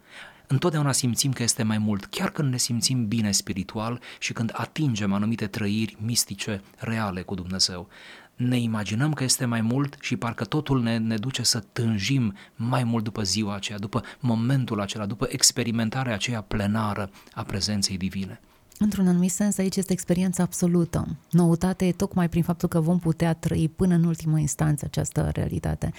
Întotdeauna 0.52 0.92
simțim 0.92 1.32
că 1.32 1.42
este 1.42 1.62
mai 1.62 1.78
mult, 1.78 2.04
chiar 2.04 2.30
când 2.30 2.50
ne 2.50 2.56
simțim 2.56 3.06
bine 3.06 3.30
spiritual 3.30 4.00
și 4.18 4.32
când 4.32 4.50
atingem 4.52 5.12
anumite 5.12 5.46
trăiri 5.46 5.96
mistice 6.00 6.62
reale 6.78 7.22
cu 7.22 7.34
Dumnezeu. 7.34 7.88
Ne 8.36 8.58
imaginăm 8.58 9.12
că 9.12 9.24
este 9.24 9.44
mai 9.44 9.60
mult 9.60 9.96
și 10.00 10.16
parcă 10.16 10.44
totul 10.44 10.82
ne, 10.82 10.98
ne 10.98 11.16
duce 11.16 11.42
să 11.42 11.64
tânjim 11.72 12.34
mai 12.56 12.84
mult 12.84 13.04
după 13.04 13.22
ziua 13.22 13.54
aceea, 13.54 13.78
după 13.78 14.02
momentul 14.20 14.80
acela, 14.80 15.06
după 15.06 15.26
experimentarea 15.30 16.14
aceea 16.14 16.40
plenară 16.40 17.10
a 17.34 17.42
prezenței 17.42 17.96
divine. 17.96 18.40
Într-un 18.78 19.08
anumit 19.08 19.30
sens, 19.30 19.58
aici 19.58 19.76
este 19.76 19.92
experiența 19.92 20.42
absolută. 20.42 21.16
Noutatea 21.30 21.86
e 21.86 21.92
tocmai 21.92 22.28
prin 22.28 22.42
faptul 22.42 22.68
că 22.68 22.80
vom 22.80 22.98
putea 22.98 23.34
trăi 23.34 23.68
până 23.76 23.94
în 23.94 24.04
ultimă 24.04 24.38
instanță 24.38 24.84
această 24.84 25.30
realitate. 25.34 25.92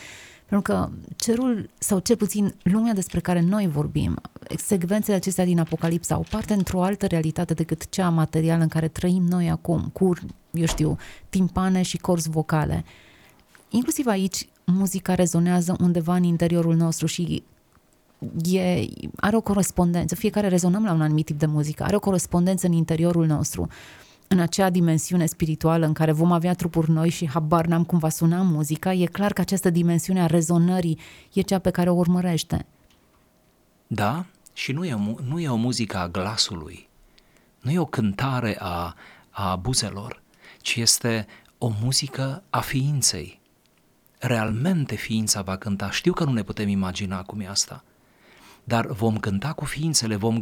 Pentru 0.46 0.74
că 0.74 0.90
cerul, 1.16 1.70
sau 1.78 2.00
cel 2.00 2.16
puțin 2.16 2.56
lumea 2.64 2.94
despre 2.94 3.20
care 3.20 3.42
noi 3.42 3.68
vorbim, 3.68 4.22
secvențele 4.58 5.16
acestea 5.16 5.46
din 5.46 5.60
Apocalipsa 5.60 6.16
au 6.16 6.26
parte 6.30 6.54
într-o 6.54 6.84
altă 6.84 7.06
realitate 7.06 7.54
decât 7.54 7.90
cea 7.90 8.10
materială 8.10 8.62
în 8.62 8.68
care 8.68 8.88
trăim 8.88 9.24
noi 9.24 9.50
acum, 9.50 9.90
cu, 9.94 10.14
eu 10.52 10.66
știu, 10.66 10.98
timpane 11.30 11.82
și 11.82 11.98
corzi 11.98 12.30
vocale. 12.30 12.86
Inclusiv 13.70 14.08
aici, 14.08 14.48
muzica 14.66 15.16
rezonează 15.16 15.76
undeva 15.80 16.16
în 16.16 16.24
interiorul 16.24 16.76
nostru 16.76 17.06
și 17.06 17.44
e, 18.52 18.86
are 19.16 19.36
o 19.36 19.42
corespondență, 19.42 20.16
fiecare 20.16 20.48
rezonăm 20.48 20.84
la 20.84 20.94
un 20.94 21.02
anumit 21.02 21.26
tip 21.26 21.40
de 21.40 21.46
muzică, 21.46 21.84
are 21.84 21.96
o 21.96 22.00
corespondență 22.00 22.68
în 22.68 22.74
interiorul 22.74 23.26
nostru, 23.26 23.68
în 24.34 24.40
acea 24.40 24.70
dimensiune 24.70 25.26
spirituală 25.26 25.86
în 25.86 25.94
care 25.94 26.12
vom 26.12 26.32
avea 26.32 26.54
trupuri 26.54 26.90
noi 26.90 27.10
și 27.10 27.30
habar 27.30 27.66
n-am 27.66 27.84
cum 27.84 27.98
va 27.98 28.10
suna 28.10 28.42
muzica, 28.42 28.94
e 28.94 29.06
clar 29.06 29.34
că 29.34 29.42
această 29.42 29.70
dimensiune 29.70 30.22
a 30.22 30.26
rezonării 30.26 31.00
e 31.34 31.42
cea 31.42 31.60
pe 31.60 31.70
care 31.70 31.90
o 31.90 31.94
urmărește. 31.94 32.66
Da, 33.88 34.26
și 34.54 34.72
nu 34.72 34.86
e, 34.86 34.94
o, 34.94 34.98
nu 35.28 35.40
e 35.40 35.50
o 35.50 35.56
muzică 35.56 35.98
a 35.98 36.08
glasului, 36.08 36.90
nu 37.62 37.72
e 37.72 37.80
o 37.80 37.86
cântare 37.86 38.56
a, 38.60 38.96
a 39.30 39.56
buzelor, 39.56 40.22
ci 40.62 40.76
este 40.76 41.28
o 41.58 41.72
muzică 41.82 42.44
a 42.50 42.60
ființei. 42.60 43.42
Realmente 44.20 44.96
ființa 44.96 45.42
va 45.42 45.56
cânta. 45.56 45.92
Știu 45.92 46.14
că 46.14 46.24
nu 46.24 46.32
ne 46.32 46.44
putem 46.44 46.68
imagina 46.68 47.22
cum 47.22 47.40
e 47.40 47.48
asta, 47.48 47.84
dar 48.64 48.88
vom 48.88 49.18
cânta 49.18 49.54
cu 49.54 49.66
ființele, 49.66 50.16
vom 50.16 50.40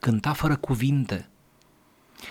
cânta 0.00 0.32
fără 0.32 0.56
cuvinte, 0.56 1.28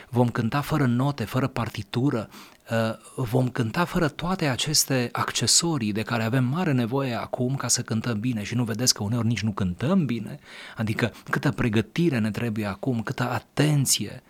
vom 0.10 0.30
cânta 0.30 0.62
fără 0.62 0.86
note, 0.86 1.24
fără 1.24 1.48
partitură, 1.48 2.30
uh, 2.72 3.26
vom 3.26 3.50
cânta 3.50 3.86
fără 3.86 4.08
toate 4.08 4.46
aceste 4.46 5.10
accesorii 5.12 5.92
de 5.92 6.02
care 6.02 6.24
avem 6.24 6.44
mare 6.44 6.72
nevoie 6.72 7.14
acum 7.14 7.56
ca 7.56 7.68
să 7.68 7.82
cântăm 7.82 8.20
bine 8.20 8.44
și 8.44 8.56
nu 8.56 8.64
vedeți 8.64 8.94
că 8.94 9.04
uneori 9.04 9.28
nici 9.28 9.44
nu 9.44 9.52
cântăm 9.52 10.06
bine, 10.06 10.40
adică 10.76 11.14
câtă 11.30 11.52
pregătire 11.52 12.20
ne 12.20 12.32
trebuie 12.32 12.66
acum, 12.66 13.02
câtă 13.02 13.24
atenție, 13.24 14.24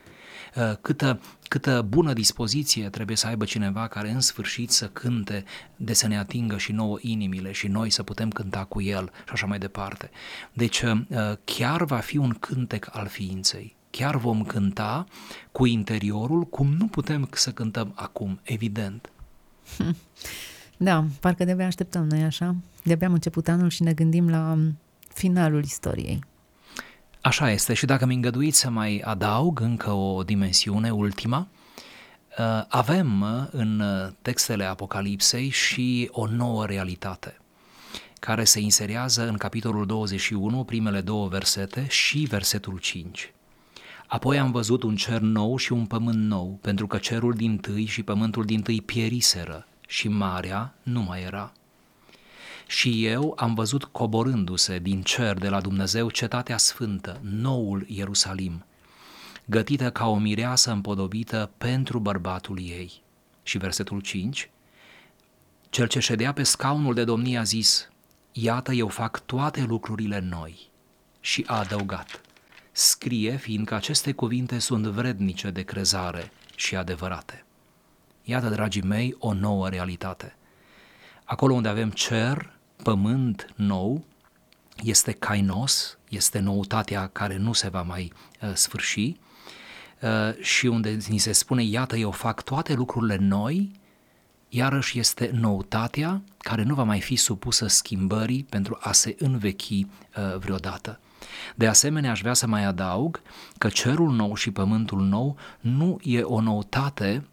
Uh, 0.58 0.72
câtă, 0.82 1.20
câtă 1.48 1.86
bună 1.88 2.14
dispoziție 2.14 2.90
trebuie 2.90 3.18
să 3.18 3.28
aibă 3.28 3.46
cineva 3.46 3.88
care 3.88 4.10
în 4.10 4.20
sfârșit 4.20 4.72
să 4.72 4.88
cânte 4.88 5.44
de 5.76 5.94
să 5.94 6.08
ne 6.08 6.18
atingă 6.18 6.58
și 6.58 6.72
nouă 6.72 6.98
inimile 7.02 7.52
și 7.52 7.68
noi 7.68 7.90
să 7.90 8.04
putem 8.04 8.30
cânta 8.30 8.64
cu 8.64 8.82
el 8.82 9.12
și 9.14 9.32
așa 9.32 9.46
mai 9.46 9.58
departe. 9.58 10.10
Deci 10.54 10.82
uh, 10.82 10.98
chiar 11.44 11.84
va 11.84 11.98
fi 11.98 12.18
un 12.18 12.34
cântec 12.34 12.88
al 12.92 13.08
ființei. 13.08 13.77
Chiar 13.90 14.16
vom 14.16 14.44
cânta 14.44 15.06
cu 15.52 15.66
interiorul 15.66 16.44
cum 16.44 16.74
nu 16.74 16.88
putem 16.88 17.30
să 17.32 17.52
cântăm 17.52 17.92
acum, 17.96 18.40
evident. 18.44 19.10
Da, 20.80 21.06
parcă 21.20 21.46
de-abia 21.46 21.66
așteptăm 21.66 22.08
noi 22.08 22.24
așa. 22.24 22.56
De-abia 22.84 23.08
am 23.08 23.14
început 23.14 23.48
anul 23.48 23.70
și 23.70 23.84
ne 23.84 23.94
gândim 23.94 24.30
la 24.30 24.52
um, 24.52 24.78
finalul 25.14 25.64
istoriei. 25.64 26.24
Așa 27.22 27.52
este 27.52 27.74
și 27.74 27.86
dacă 27.86 28.06
mi 28.06 28.16
îngăduiți 28.16 28.60
să 28.60 28.70
mai 28.70 29.02
adaug 29.06 29.60
încă 29.60 29.92
o 29.92 30.24
dimensiune, 30.24 30.92
ultima, 30.92 31.48
uh, 32.38 32.64
avem 32.68 33.22
uh, 33.22 33.48
în 33.52 33.80
uh, 33.80 34.12
textele 34.22 34.64
Apocalipsei 34.64 35.50
și 35.50 36.10
o 36.12 36.26
nouă 36.26 36.66
realitate 36.66 37.38
care 38.20 38.44
se 38.44 38.60
inserează 38.60 39.28
în 39.28 39.38
capitolul 39.38 39.86
21, 39.86 40.64
primele 40.64 41.02
două 41.02 41.28
versete 41.28 41.88
și 41.90 42.20
versetul 42.20 42.78
5. 42.78 43.34
Apoi 44.08 44.40
am 44.40 44.52
văzut 44.52 44.84
un 44.84 44.96
cer 44.96 45.20
nou 45.20 45.58
și 45.58 45.74
un 45.74 45.86
pământ 45.86 46.24
nou, 46.24 46.60
pentru 46.62 46.88
că 46.88 46.98
cerul 46.98 47.34
din 47.34 47.58
tâi 47.58 47.86
și 47.86 48.04
pământul 48.04 48.46
din 48.46 48.62
tâi 48.62 48.82
pieriseră 48.82 49.68
și 49.88 50.08
marea 50.08 50.74
nu 50.84 51.02
mai 51.02 51.24
era 51.24 51.52
și 52.68 53.06
eu 53.06 53.34
am 53.38 53.54
văzut 53.54 53.84
coborându-se 53.84 54.80
din 54.80 55.02
cer 55.02 55.38
de 55.38 55.50
la 55.50 55.62
Dumnezeu 55.62 56.10
cetatea 56.10 56.58
sfântă, 56.58 57.20
noul 57.22 57.86
Ierusalim, 57.88 58.66
gătită 59.46 59.92
ca 59.92 60.08
o 60.08 60.18
mireasă 60.18 60.72
împodobită 60.72 61.52
pentru 61.58 62.00
bărbatul 62.00 62.60
ei. 62.60 63.02
Și 63.44 63.58
versetul 63.58 64.00
5, 64.00 64.50
cel 65.70 65.88
ce 65.88 66.00
ședea 66.00 66.34
pe 66.34 66.44
scaunul 66.44 66.94
de 66.94 67.04
domnie 67.04 67.38
a 67.38 67.44
zis, 67.44 67.90
Iată 68.32 68.72
eu 68.72 68.88
fac 68.88 69.26
toate 69.26 69.62
lucrurile 69.62 70.20
noi. 70.20 70.70
Și 71.20 71.44
a 71.48 71.60
adăugat, 71.60 72.22
scrie 72.78 73.36
fiindcă 73.36 73.76
aceste 73.76 74.12
cuvinte 74.12 74.60
sunt 74.60 74.86
vrednice 74.86 75.50
de 75.50 75.62
crezare 75.62 76.32
și 76.56 76.76
adevărate. 76.76 77.46
Iată, 78.24 78.50
dragii 78.50 78.82
mei, 78.82 79.16
o 79.20 79.34
nouă 79.34 79.70
realitate. 79.70 80.36
Acolo 81.24 81.54
unde 81.54 81.68
avem 81.68 81.90
cer, 81.90 82.54
pământ 82.84 83.54
nou 83.56 84.06
este 84.84 85.12
kainos, 85.12 85.98
este 86.10 86.40
noutatea 86.40 87.08
care 87.08 87.38
nu 87.38 87.54
se 87.54 87.70
va 87.70 87.82
mai 87.82 88.12
uh, 88.42 88.52
sfârși 88.54 89.16
uh, 90.02 90.42
și 90.42 90.66
unde 90.66 90.98
ni 91.08 91.18
se 91.18 91.32
spune, 91.32 91.64
iată, 91.64 91.96
eu 91.96 92.12
fac 92.12 92.44
toate 92.44 92.74
lucrurile 92.74 93.16
noi, 93.16 93.72
iarăși 94.50 95.00
este 95.00 95.30
noutatea 95.34 96.22
care 96.38 96.64
nu 96.64 96.74
va 96.74 96.84
mai 96.84 97.02
fi 97.02 97.16
supusă 97.16 97.68
schimbării 97.68 98.44
pentru 98.44 98.78
a 98.82 98.92
se 98.92 99.16
învechi 99.20 99.70
uh, 99.70 99.86
vreodată. 100.38 101.00
De 101.56 101.68
asemenea, 101.68 102.12
aș 102.12 102.20
vrea 102.20 102.34
să 102.34 102.48
mai 102.48 102.66
adaug 102.66 103.22
că 103.58 103.70
cerul 103.70 104.12
nou 104.12 104.36
și 104.36 104.52
pământul 104.52 105.02
nou 105.02 105.38
nu 105.60 106.00
e 106.04 106.22
o 106.22 106.42
noutate 106.42 107.24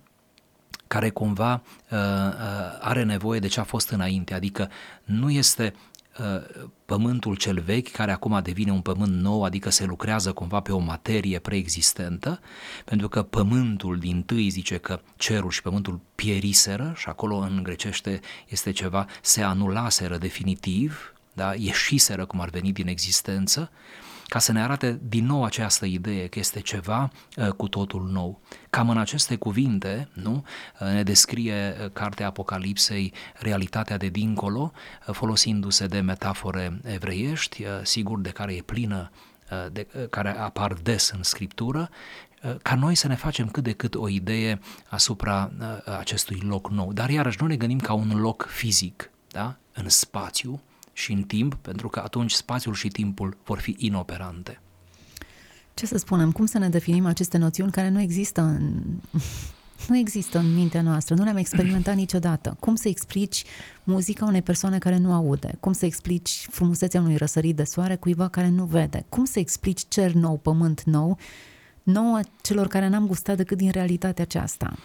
care 0.87 1.11
cumva 1.11 1.63
uh, 1.91 1.99
uh, 1.99 2.79
are 2.81 3.03
nevoie 3.03 3.39
de 3.39 3.47
ce 3.47 3.61
a 3.61 3.65
fost 3.65 3.91
înainte, 3.91 4.35
adică 4.35 4.71
nu 5.05 5.31
este 5.31 5.75
uh, 6.19 6.67
pământul 6.85 7.37
cel 7.37 7.61
vechi 7.61 7.91
care 7.91 8.13
acum 8.13 8.41
devine 8.43 8.73
un 8.73 8.81
pământ 8.81 9.21
nou, 9.21 9.45
adică 9.45 9.71
se 9.71 9.85
lucrează 9.85 10.33
cumva 10.33 10.61
pe 10.61 10.73
o 10.73 10.79
materie 10.79 11.39
preexistentă, 11.39 12.41
pentru 12.85 13.09
că 13.09 13.23
pământul 13.23 13.99
din 13.99 14.23
tâi 14.23 14.49
zice 14.49 14.77
că 14.77 15.01
cerul 15.17 15.51
și 15.51 15.63
pământul 15.63 16.01
pieriseră 16.15 16.93
și 16.97 17.09
acolo 17.09 17.37
în 17.37 17.61
grecește 17.63 18.21
este 18.49 18.71
ceva, 18.71 19.07
se 19.23 19.43
anulaseră 19.43 20.17
definitiv, 20.17 21.14
da? 21.35 21.55
ieșiseră 21.55 22.27
cum 22.27 22.41
ar 22.41 22.49
veni 22.49 22.73
din 22.73 22.87
existență, 22.87 23.71
ca 24.29 24.39
să 24.39 24.53
ne 24.53 24.63
arate 24.63 25.01
din 25.03 25.27
nou 25.27 25.45
această 25.45 25.87
idee 25.87 26.27
că 26.27 26.39
este 26.39 26.61
ceva 26.61 27.11
uh, 27.37 27.49
cu 27.49 27.69
totul 27.69 28.09
nou. 28.13 28.41
Cam 28.71 28.91
în 28.91 28.99
aceste 28.99 29.37
cuvinte, 29.37 30.09
nu, 30.13 30.45
uh, 30.81 30.89
ne 30.89 31.03
descrie 31.03 31.77
uh, 31.81 31.91
cartea 31.93 32.27
Apocalipsei 32.27 33.13
realitatea 33.35 33.97
de 33.97 34.09
dincolo, 34.09 34.73
folosindu-se 35.13 35.87
de 35.87 36.01
metafore 36.01 36.81
evreiești, 36.85 37.65
sigur 37.83 38.21
de 38.21 38.31
care 38.31 38.55
e 38.55 38.63
plină 38.63 39.11
de, 39.73 39.87
care 40.11 40.39
apar 40.39 40.73
des 40.73 41.11
în 41.11 41.23
scriptură 41.23 41.91
uh, 42.43 42.55
ca 42.63 42.75
noi 42.75 42.95
să 42.95 43.07
ne 43.07 43.15
facem 43.15 43.49
cât 43.49 43.63
de 43.63 43.73
cât 43.73 43.95
o 43.95 44.09
idee 44.09 44.61
asupra 44.89 45.53
uh, 45.61 45.97
acestui 45.99 46.41
loc 46.43 46.71
nou. 46.71 46.93
Dar 46.93 47.11
iarăși 47.11 47.39
nu 47.41 47.47
ne 47.47 47.57
gândim 47.57 47.79
ca 47.79 47.93
un 47.93 48.21
loc 48.21 48.47
fizic, 48.49 49.11
da? 49.29 49.57
în 49.73 49.89
spațiu 49.89 50.61
și 50.95 51.13
în 51.13 51.23
timp, 51.23 51.55
pentru 51.55 51.89
că 51.89 52.01
atunci 52.05 52.33
spațiul 52.33 52.75
și 52.75 52.89
timpul 52.89 53.37
vor 53.45 53.59
fi 53.59 53.75
inoperante. 53.79 54.61
Ce 55.75 55.87
să 55.87 55.99
spunem, 55.99 56.33
cum 56.33 56.47
să 56.47 56.59
ne 56.59 56.69
definim 56.69 57.07
aceste 57.07 57.39
noțiuni 57.39 57.73
care 57.73 57.89
nu 57.89 58.01
există 58.01 58.41
în, 58.41 58.83
nu 59.89 59.97
există 59.97 60.39
în 60.39 60.55
mintea 60.55 60.83
noastră, 60.83 61.15
nu 61.15 61.25
le-am 61.25 61.37
experimentat 61.37 61.95
niciodată. 61.95 62.57
Cum 62.61 62.75
să 62.75 62.89
explici 62.89 63.45
muzica 63.85 64.25
unei 64.25 64.43
persoane 64.43 64.79
care 64.79 64.97
nu 64.97 65.13
aude? 65.13 65.57
Cum 65.61 65.73
să 65.73 65.87
explici 65.87 66.47
frumusețea 66.51 67.01
unui 67.01 67.17
răsărit 67.17 67.57
de 67.57 67.65
soare 67.65 67.97
cuiva 67.97 68.29
care 68.29 68.49
nu 68.49 68.65
vede? 68.65 69.05
Cum 69.09 69.25
să 69.25 69.39
explici 69.39 69.83
cer 69.89 70.13
nou, 70.13 70.37
pământ 70.37 70.83
nou, 70.83 71.19
nouă 71.83 72.21
celor 72.43 72.67
care 72.67 72.89
n-am 72.89 73.07
gustat 73.07 73.37
decât 73.37 73.57
din 73.57 73.71
realitatea 73.71 74.25
aceasta? 74.25 74.77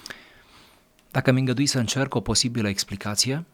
Dacă 1.12 1.32
mi 1.32 1.39
îngădui 1.39 1.65
să 1.65 1.80
încerc 1.80 2.15
o 2.15 2.19
posibilă 2.19 2.67
explicație, 2.67 3.45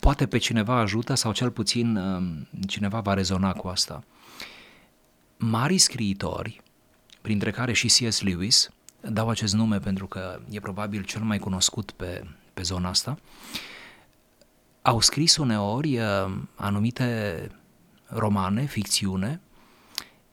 poate 0.00 0.26
pe 0.26 0.38
cineva 0.38 0.78
ajută 0.78 1.14
sau 1.14 1.32
cel 1.32 1.50
puțin 1.50 1.96
um, 1.96 2.48
cineva 2.66 3.00
va 3.00 3.14
rezona 3.14 3.52
cu 3.52 3.68
asta. 3.68 4.04
Mari 5.36 5.78
scriitori, 5.78 6.60
printre 7.20 7.50
care 7.50 7.72
și 7.72 7.86
C.S. 7.86 8.20
Lewis, 8.20 8.70
dau 9.00 9.28
acest 9.28 9.54
nume 9.54 9.78
pentru 9.78 10.06
că 10.06 10.40
e 10.50 10.60
probabil 10.60 11.02
cel 11.02 11.22
mai 11.22 11.38
cunoscut 11.38 11.90
pe, 11.90 12.24
pe 12.54 12.62
zona 12.62 12.88
asta, 12.88 13.18
au 14.82 15.00
scris 15.00 15.36
uneori 15.36 15.98
uh, 15.98 16.32
anumite 16.54 17.50
romane, 18.06 18.64
ficțiune, 18.64 19.40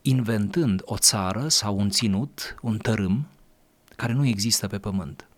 inventând 0.02 0.82
o 0.86 0.98
țară 0.98 1.48
sau 1.48 1.78
un 1.78 1.90
ținut, 1.90 2.56
un 2.62 2.78
tărâm, 2.78 3.28
care 3.96 4.14
nu 4.14 4.26
există 4.26 4.68
pe 4.68 4.80
pământ. 4.80 5.29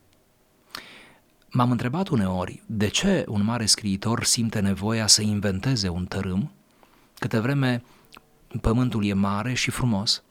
M-am 1.54 1.72
întrebat 1.72 2.08
uneori 2.08 2.64
de 2.66 2.88
ce 2.88 3.26
un 3.28 3.44
mare 3.44 3.66
scriitor 3.66 4.24
simte 4.24 4.60
nevoia 4.60 5.08
să 5.08 5.22
inventeze 5.22 5.90
un 5.90 6.06
tărâm, 6.06 6.52
câte 7.20 7.40
vreme 7.40 7.84
pământul 8.62 9.06
e 9.06 9.14
mare 9.14 9.54
și 9.54 9.72
frumos 9.72 10.24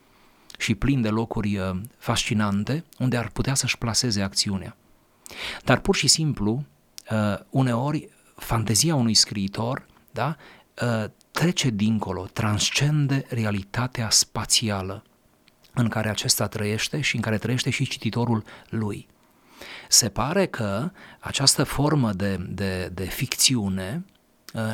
și 0.59 0.75
plin 0.75 1.01
de 1.01 1.09
locuri 1.09 1.57
uh, 1.57 1.81
fascinante 1.99 2.85
unde 2.99 3.17
ar 3.17 3.29
putea 3.29 3.55
să-și 3.55 3.79
placeze 3.79 4.23
acțiunea. 4.23 4.77
Dar 5.65 5.81
pur 5.81 5.95
și 5.95 6.07
simplu, 6.07 6.65
uh, 7.11 7.39
uneori, 7.51 8.09
fantezia 8.37 8.95
unui 8.95 9.15
scriitor 9.15 9.87
da, 10.11 10.37
uh, 10.83 11.05
trece 11.31 11.71
dincolo, 11.71 12.27
transcende 12.27 13.25
realitatea 13.29 14.11
spațială 14.11 15.05
în 15.75 15.89
care 15.89 16.09
acesta 16.09 16.47
trăiește 16.47 17.01
și 17.01 17.17
în 17.17 17.23
care 17.23 17.39
trăiește 17.39 17.71
și 17.71 17.89
cititorul 17.89 18.45
lui. 18.69 19.09
Se 19.89 20.09
pare 20.09 20.47
că 20.47 20.91
această 21.21 21.65
formă 21.65 22.13
de, 22.13 22.37
de, 22.49 22.91
de 22.95 23.05
ficțiune 23.05 24.05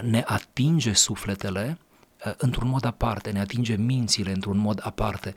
ne 0.03 0.22
atinge 0.27 0.92
sufletele 0.92 1.79
Uh, 2.25 2.33
într-un 2.37 2.68
mod 2.68 2.85
aparte, 2.85 3.31
ne 3.31 3.40
atinge 3.40 3.77
mințile 3.77 4.33
într-un 4.33 4.59
mod 4.59 4.81
aparte. 4.83 5.35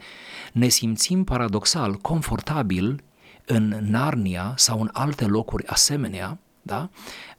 Ne 0.53 0.67
simțim 0.67 1.23
paradoxal, 1.23 1.95
confortabil 1.95 3.03
în 3.45 3.77
Narnia 3.81 4.53
sau 4.55 4.81
în 4.81 4.89
alte 4.93 5.25
locuri 5.25 5.67
asemenea, 5.67 6.37
da? 6.61 6.89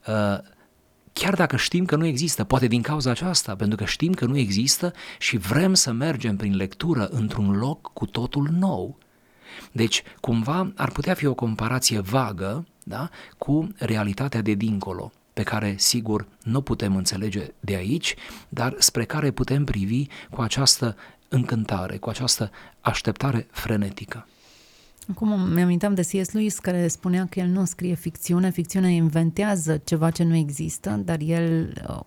Uh, 0.06 0.38
chiar 1.12 1.34
dacă 1.34 1.56
știm 1.56 1.84
că 1.84 1.96
nu 1.96 2.06
există, 2.06 2.44
poate 2.44 2.66
din 2.66 2.82
cauza 2.82 3.10
aceasta, 3.10 3.56
pentru 3.56 3.76
că 3.76 3.84
știm 3.84 4.12
că 4.12 4.24
nu 4.24 4.36
există 4.36 4.92
și 5.18 5.36
vrem 5.36 5.74
să 5.74 5.92
mergem 5.92 6.36
prin 6.36 6.56
lectură 6.56 7.06
într-un 7.06 7.50
loc 7.50 7.90
cu 7.92 8.06
totul 8.06 8.48
nou. 8.58 8.98
Deci, 9.72 10.02
cumva, 10.20 10.72
ar 10.76 10.90
putea 10.90 11.14
fi 11.14 11.26
o 11.26 11.34
comparație 11.34 11.98
vagă 12.00 12.64
da, 12.84 13.10
cu 13.38 13.68
realitatea 13.76 14.40
de 14.40 14.54
dincolo 14.54 15.12
pe 15.32 15.42
care, 15.42 15.74
sigur, 15.78 16.26
nu 16.42 16.60
putem 16.60 16.96
înțelege 16.96 17.46
de 17.60 17.74
aici, 17.74 18.14
dar 18.48 18.74
spre 18.78 19.04
care 19.04 19.30
putem 19.30 19.64
privi 19.64 20.06
cu 20.30 20.40
această 20.40 20.96
încântare, 21.28 21.96
cu 21.96 22.08
această 22.08 22.50
așteptare 22.80 23.46
frenetică. 23.50 24.26
Acum 25.10 25.52
mi-aminteam 25.52 25.94
de 25.94 26.02
C.S. 26.02 26.32
Lewis 26.32 26.58
care 26.58 26.88
spunea 26.88 27.26
că 27.30 27.38
el 27.38 27.46
nu 27.46 27.64
scrie 27.64 27.94
ficțiune, 27.94 28.50
ficțiunea 28.50 28.90
inventează 28.90 29.80
ceva 29.84 30.10
ce 30.10 30.22
nu 30.22 30.34
există, 30.34 30.90
dar 31.04 31.18
el 31.20 31.72
uh, 31.88 32.00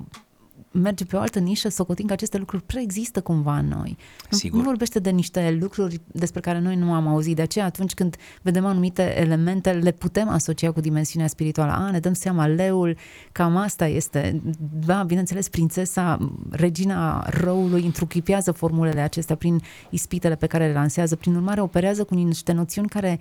merge 0.73 1.05
pe 1.05 1.15
o 1.15 1.19
altă 1.19 1.39
nișă, 1.39 1.69
socotind 1.69 2.07
că 2.07 2.13
aceste 2.13 2.37
lucruri 2.37 2.63
preexistă 2.63 3.21
cumva 3.21 3.57
în 3.57 3.67
noi. 3.67 3.97
Sigur. 4.29 4.59
Nu 4.59 4.65
vorbește 4.65 4.99
de 4.99 5.09
niște 5.09 5.57
lucruri 5.59 6.01
despre 6.05 6.39
care 6.39 6.59
noi 6.59 6.75
nu 6.75 6.93
am 6.93 7.07
auzit. 7.07 7.35
De 7.35 7.41
aceea, 7.41 7.65
atunci 7.65 7.93
când 7.93 8.15
vedem 8.41 8.65
anumite 8.65 9.19
elemente, 9.19 9.71
le 9.71 9.91
putem 9.91 10.29
asocia 10.29 10.71
cu 10.71 10.79
dimensiunea 10.81 11.27
spirituală. 11.27 11.71
A, 11.71 11.91
ne 11.91 11.99
dăm 11.99 12.13
seama, 12.13 12.47
leul, 12.47 12.97
cam 13.31 13.55
asta 13.55 13.87
este. 13.87 14.41
Da, 14.85 15.03
bineînțeles, 15.03 15.49
prințesa, 15.49 16.35
regina 16.49 17.25
răului, 17.29 17.85
întruchipează 17.85 18.51
formulele 18.51 19.01
acestea 19.01 19.35
prin 19.35 19.61
ispitele 19.89 20.35
pe 20.35 20.47
care 20.47 20.67
le 20.67 20.73
lansează. 20.73 21.15
Prin 21.15 21.35
urmare, 21.35 21.61
operează 21.61 22.03
cu 22.03 22.13
niște 22.13 22.51
noțiuni 22.51 22.87
care 22.87 23.19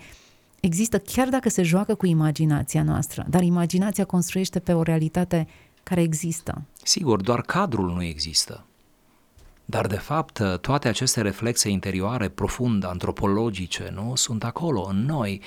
există 0.60 0.98
chiar 0.98 1.28
dacă 1.28 1.48
se 1.48 1.62
joacă 1.62 1.94
cu 1.94 2.06
imaginația 2.06 2.82
noastră. 2.82 3.26
Dar 3.28 3.42
imaginația 3.42 4.04
construiește 4.04 4.58
pe 4.58 4.72
o 4.72 4.82
realitate 4.82 5.46
care 5.82 6.02
există. 6.02 6.62
Sigur, 6.82 7.20
doar 7.20 7.42
cadrul 7.42 7.92
nu 7.92 8.02
există. 8.02 8.64
Dar, 9.64 9.86
de 9.86 9.96
fapt, 9.96 10.42
toate 10.60 10.88
aceste 10.88 11.20
reflexe 11.20 11.68
interioare 11.68 12.28
profund 12.28 12.84
antropologice 12.84 13.90
nu, 13.94 14.14
sunt 14.14 14.44
acolo, 14.44 14.86
în 14.90 15.04
noi. 15.04 15.40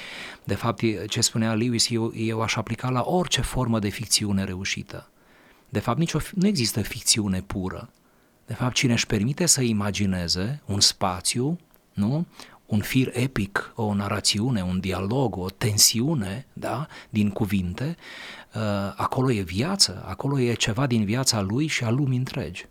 De 0.43 0.55
fapt, 0.55 0.81
ce 1.07 1.21
spunea 1.21 1.53
Lewis, 1.53 1.89
eu, 1.89 2.11
eu 2.15 2.41
aș 2.41 2.55
aplica 2.55 2.89
la 2.89 3.03
orice 3.05 3.41
formă 3.41 3.79
de 3.79 3.89
ficțiune 3.89 4.43
reușită. 4.43 5.09
De 5.69 5.79
fapt, 5.79 5.97
nicio, 5.97 6.19
nu 6.33 6.47
există 6.47 6.81
ficțiune 6.81 7.41
pură. 7.41 7.89
De 8.45 8.53
fapt, 8.53 8.73
cine 8.73 8.93
își 8.93 9.05
permite 9.05 9.45
să 9.45 9.61
imagineze 9.61 10.61
un 10.65 10.79
spațiu, 10.79 11.59
nu? 11.93 12.25
Un 12.65 12.79
fir 12.79 13.11
epic, 13.13 13.73
o 13.75 13.93
narațiune, 13.93 14.61
un 14.61 14.79
dialog, 14.79 15.37
o 15.37 15.49
tensiune 15.49 16.45
da? 16.53 16.87
din 17.09 17.29
cuvinte, 17.29 17.95
uh, 18.55 18.61
acolo 18.95 19.31
e 19.31 19.41
viață, 19.41 20.03
acolo 20.07 20.39
e 20.39 20.53
ceva 20.53 20.87
din 20.87 21.05
viața 21.05 21.41
lui 21.41 21.67
și 21.67 21.83
a 21.83 21.89
lumii 21.89 22.17
întregi. 22.17 22.67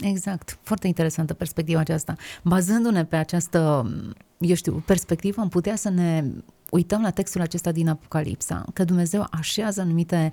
Exact, 0.00 0.58
foarte 0.62 0.86
interesantă 0.86 1.34
perspectiva 1.34 1.80
aceasta. 1.80 2.16
Bazându-ne 2.42 3.04
pe 3.04 3.16
această, 3.16 3.90
eu 4.38 4.54
știu, 4.54 4.82
perspectivă, 4.86 5.40
am 5.40 5.48
putea 5.48 5.76
să 5.76 5.88
ne 5.88 6.24
uităm 6.70 7.02
la 7.02 7.10
textul 7.10 7.40
acesta 7.40 7.72
din 7.72 7.88
Apocalipsa, 7.88 8.64
că 8.72 8.84
Dumnezeu 8.84 9.26
așează 9.30 9.80
anumite 9.80 10.32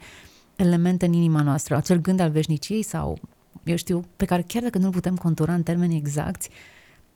elemente 0.55 1.05
în 1.05 1.13
inima 1.13 1.41
noastră, 1.41 1.75
acel 1.75 2.01
gând 2.01 2.19
al 2.19 2.29
veșniciei 2.29 2.81
sau, 2.81 3.19
eu 3.63 3.75
știu, 3.75 4.03
pe 4.15 4.25
care 4.25 4.43
chiar 4.47 4.63
dacă 4.63 4.77
nu-l 4.77 4.91
putem 4.91 5.15
contura 5.15 5.53
în 5.53 5.63
termeni 5.63 5.95
exacti, 5.95 6.49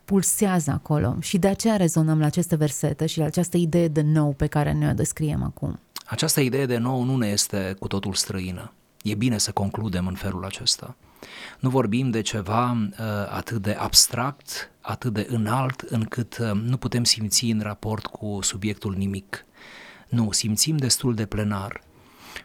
pulsează 0.10 0.72
acolo 0.72 1.16
și 1.20 1.38
de 1.38 1.48
aceea 1.48 1.76
rezonăm 1.76 2.20
la 2.20 2.26
aceste 2.26 2.56
versete 2.56 3.06
și 3.06 3.18
la 3.18 3.26
această 3.26 3.58
idee 3.58 3.88
de 3.88 4.02
nou 4.02 4.34
pe 4.34 4.48
care 4.48 4.72
ne 4.72 4.90
o 4.90 4.94
descriem 4.94 5.44
acum. 5.44 5.80
Această 6.06 6.40
idee 6.40 6.66
de 6.66 6.78
nou 6.78 7.04
nu 7.04 7.18
ne 7.18 7.28
este 7.28 7.76
cu 7.80 7.88
totul 7.88 8.14
străină. 8.14 8.74
E 9.04 9.16
bine 9.16 9.38
să 9.38 9.52
concludem 9.52 10.08
în 10.08 10.14
felul 10.14 10.46
acesta. 10.46 10.96
Nu 11.60 11.70
vorbim 11.70 12.10
de 12.10 12.22
ceva 12.22 12.72
uh, 12.72 12.98
atât 13.30 13.62
de 13.62 13.72
abstract, 13.80 14.72
atât 14.82 15.14
de 15.14 15.28
înalt, 15.30 15.80
încât 15.80 16.38
uh, 16.38 16.52
nu 16.52 16.78
putem 16.78 17.04
simți 17.04 17.46
în 17.46 17.60
raport 17.62 18.06
cu 18.06 18.40
subiectul 18.42 18.96
nimic. 18.98 19.46
Nu, 20.08 20.32
simțim 20.32 20.78
destul 20.78 21.16
de 21.16 21.26
plenar. 21.26 21.82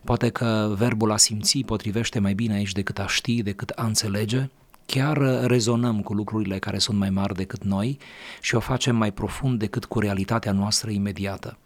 Poate 0.04 0.28
că 0.28 0.74
verbul 0.76 1.12
a 1.12 1.16
simți 1.16 1.58
potrivește 1.58 2.18
mai 2.18 2.34
bine 2.34 2.54
aici 2.54 2.72
decât 2.72 2.98
a 2.98 3.06
ști, 3.06 3.42
decât 3.42 3.70
a 3.70 3.86
înțelege, 3.86 4.50
chiar 4.86 5.46
rezonăm 5.46 6.02
cu 6.02 6.12
lucrurile 6.12 6.58
care 6.58 6.78
sunt 6.78 6.98
mai 6.98 7.10
mari 7.10 7.34
decât 7.34 7.64
noi 7.64 7.98
și 8.40 8.54
o 8.54 8.60
facem 8.60 8.96
mai 8.96 9.12
profund 9.12 9.58
decât 9.58 9.84
cu 9.84 9.98
realitatea 9.98 10.52
noastră 10.52 10.90
imediată. 10.90 11.58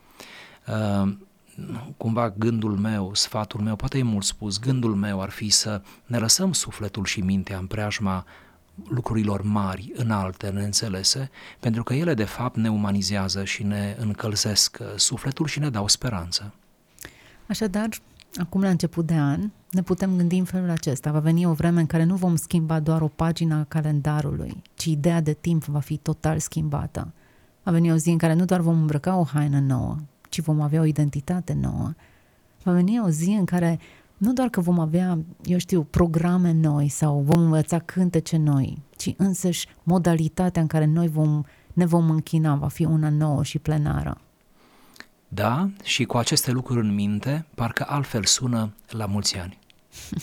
Uh, 0.67 1.13
cumva 1.97 2.31
gândul 2.31 2.77
meu, 2.77 3.15
sfatul 3.15 3.61
meu, 3.61 3.77
poate 3.77 3.99
e 3.99 4.03
mult 4.03 4.25
spus, 4.25 4.59
gândul 4.59 4.95
meu 4.95 5.21
ar 5.21 5.31
fi 5.31 5.49
să 5.49 5.83
ne 6.07 6.19
lăsăm 6.19 6.53
sufletul 6.53 7.05
și 7.05 7.21
mintea 7.21 7.59
în 7.59 7.67
preajma 7.67 8.25
lucrurilor 8.89 9.43
mari, 9.43 9.93
înalte, 9.95 10.49
neînțelese, 10.49 11.31
pentru 11.61 11.83
că 11.83 11.95
ele 11.95 12.15
de 12.15 12.25
fapt 12.25 12.57
ne 12.57 12.71
umanizează 12.71 13.45
și 13.45 13.63
ne 13.63 13.97
încălzesc 13.99 14.79
sufletul 14.97 15.47
și 15.47 15.59
ne 15.59 15.71
dau 15.71 15.89
speranță. 15.89 16.55
Așadar, 17.47 17.89
acum 18.35 18.61
la 18.61 18.69
început 18.69 19.07
de 19.07 19.15
an, 19.15 19.51
ne 19.71 19.83
putem 19.83 20.17
gândi 20.17 20.37
în 20.39 20.45
felul 20.45 20.71
acesta. 20.71 21.11
Va 21.11 21.19
veni 21.19 21.47
o 21.47 21.53
vreme 21.53 21.81
în 21.81 21.87
care 21.87 22.05
nu 22.05 22.15
vom 22.15 22.37
schimba 22.37 22.81
doar 22.81 23.01
o 23.01 23.09
pagină 23.09 23.55
a 23.55 23.65
calendarului, 23.65 24.63
ci 24.75 24.85
ideea 24.85 25.21
de 25.21 25.33
timp 25.33 25.65
va 25.65 25.81
fi 25.81 25.97
total 25.97 26.39
schimbată. 26.39 27.13
Va 27.63 27.71
veni 27.71 27.93
o 27.93 27.97
zi 27.97 28.09
în 28.09 28.19
care 28.19 28.35
nu 28.35 28.45
doar 28.45 28.61
vom 28.61 28.81
îmbrăca 28.81 29.17
o 29.17 29.25
haină 29.25 29.61
nouă, 29.61 29.97
ci 30.29 30.41
vom 30.41 30.61
avea 30.61 30.81
o 30.81 30.85
identitate 30.85 31.53
nouă. 31.61 31.93
Va 32.63 32.73
veni 32.73 33.01
o 33.01 33.09
zi 33.09 33.31
în 33.31 33.45
care 33.45 33.79
nu 34.17 34.33
doar 34.33 34.49
că 34.49 34.61
vom 34.61 34.79
avea, 34.79 35.19
eu 35.43 35.59
știu, 35.59 35.83
programe 35.83 36.53
noi 36.53 36.89
sau 36.89 37.21
vom 37.21 37.43
învăța 37.43 37.79
cântece 37.79 38.37
noi, 38.37 38.83
ci 38.97 39.15
însăși 39.17 39.69
modalitatea 39.83 40.63
în 40.63 40.69
care 40.69 40.85
noi 40.85 41.09
vom, 41.09 41.43
ne 41.73 41.87
vom 41.87 42.11
închina 42.11 42.55
va 42.55 42.69
fi 42.69 42.85
una 42.85 43.09
nouă 43.09 43.43
și 43.43 43.59
plenară. 43.59 44.21
Da, 45.29 45.71
și 45.83 46.05
cu 46.05 46.17
aceste 46.17 46.51
lucruri 46.51 46.87
în 46.87 46.95
minte, 46.95 47.47
parcă 47.55 47.85
altfel 47.89 48.25
sună 48.25 48.73
la 48.89 49.07
mulți 49.07 49.37
ani. 49.37 49.59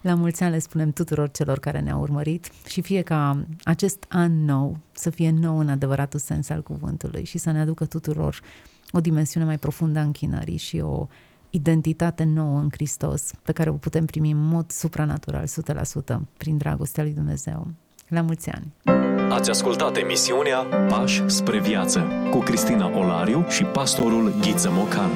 La 0.00 0.14
mulți 0.14 0.42
ani 0.42 0.52
le 0.52 0.58
spunem 0.58 0.90
tuturor 0.90 1.30
celor 1.30 1.58
care 1.58 1.80
ne-au 1.80 2.00
urmărit 2.00 2.50
și 2.68 2.80
fie 2.80 3.02
ca 3.02 3.44
acest 3.64 4.04
an 4.08 4.44
nou 4.44 4.78
să 4.92 5.10
fie 5.10 5.30
nou 5.30 5.58
în 5.58 5.68
adevăratul 5.68 6.20
sens 6.20 6.48
al 6.48 6.62
cuvântului 6.62 7.24
și 7.24 7.38
să 7.38 7.50
ne 7.50 7.60
aducă 7.60 7.84
tuturor 7.84 8.40
o 8.90 9.00
dimensiune 9.00 9.46
mai 9.46 9.58
profundă 9.58 9.98
a 9.98 10.02
închinării 10.02 10.56
și 10.56 10.78
o 10.78 11.06
identitate 11.50 12.24
nouă 12.24 12.58
în 12.58 12.68
Hristos 12.70 13.30
pe 13.42 13.52
care 13.52 13.70
o 13.70 13.74
putem 13.74 14.04
primi 14.04 14.30
în 14.30 14.46
mod 14.46 14.70
supranatural, 14.70 15.46
100% 15.46 16.16
prin 16.36 16.56
dragostea 16.56 17.02
lui 17.02 17.12
Dumnezeu. 17.12 17.68
La 18.10 18.20
mulți 18.20 18.50
ani! 18.50 18.72
Ați 19.30 19.50
ascultat 19.50 19.96
emisiunea 19.96 20.58
Pași 20.88 21.22
spre 21.26 21.60
viață 21.60 22.06
cu 22.30 22.38
Cristina 22.38 22.98
Olariu 22.98 23.46
și 23.48 23.64
pastorul 23.64 24.34
Ghiță 24.40 24.70
Mocan. 24.72 25.10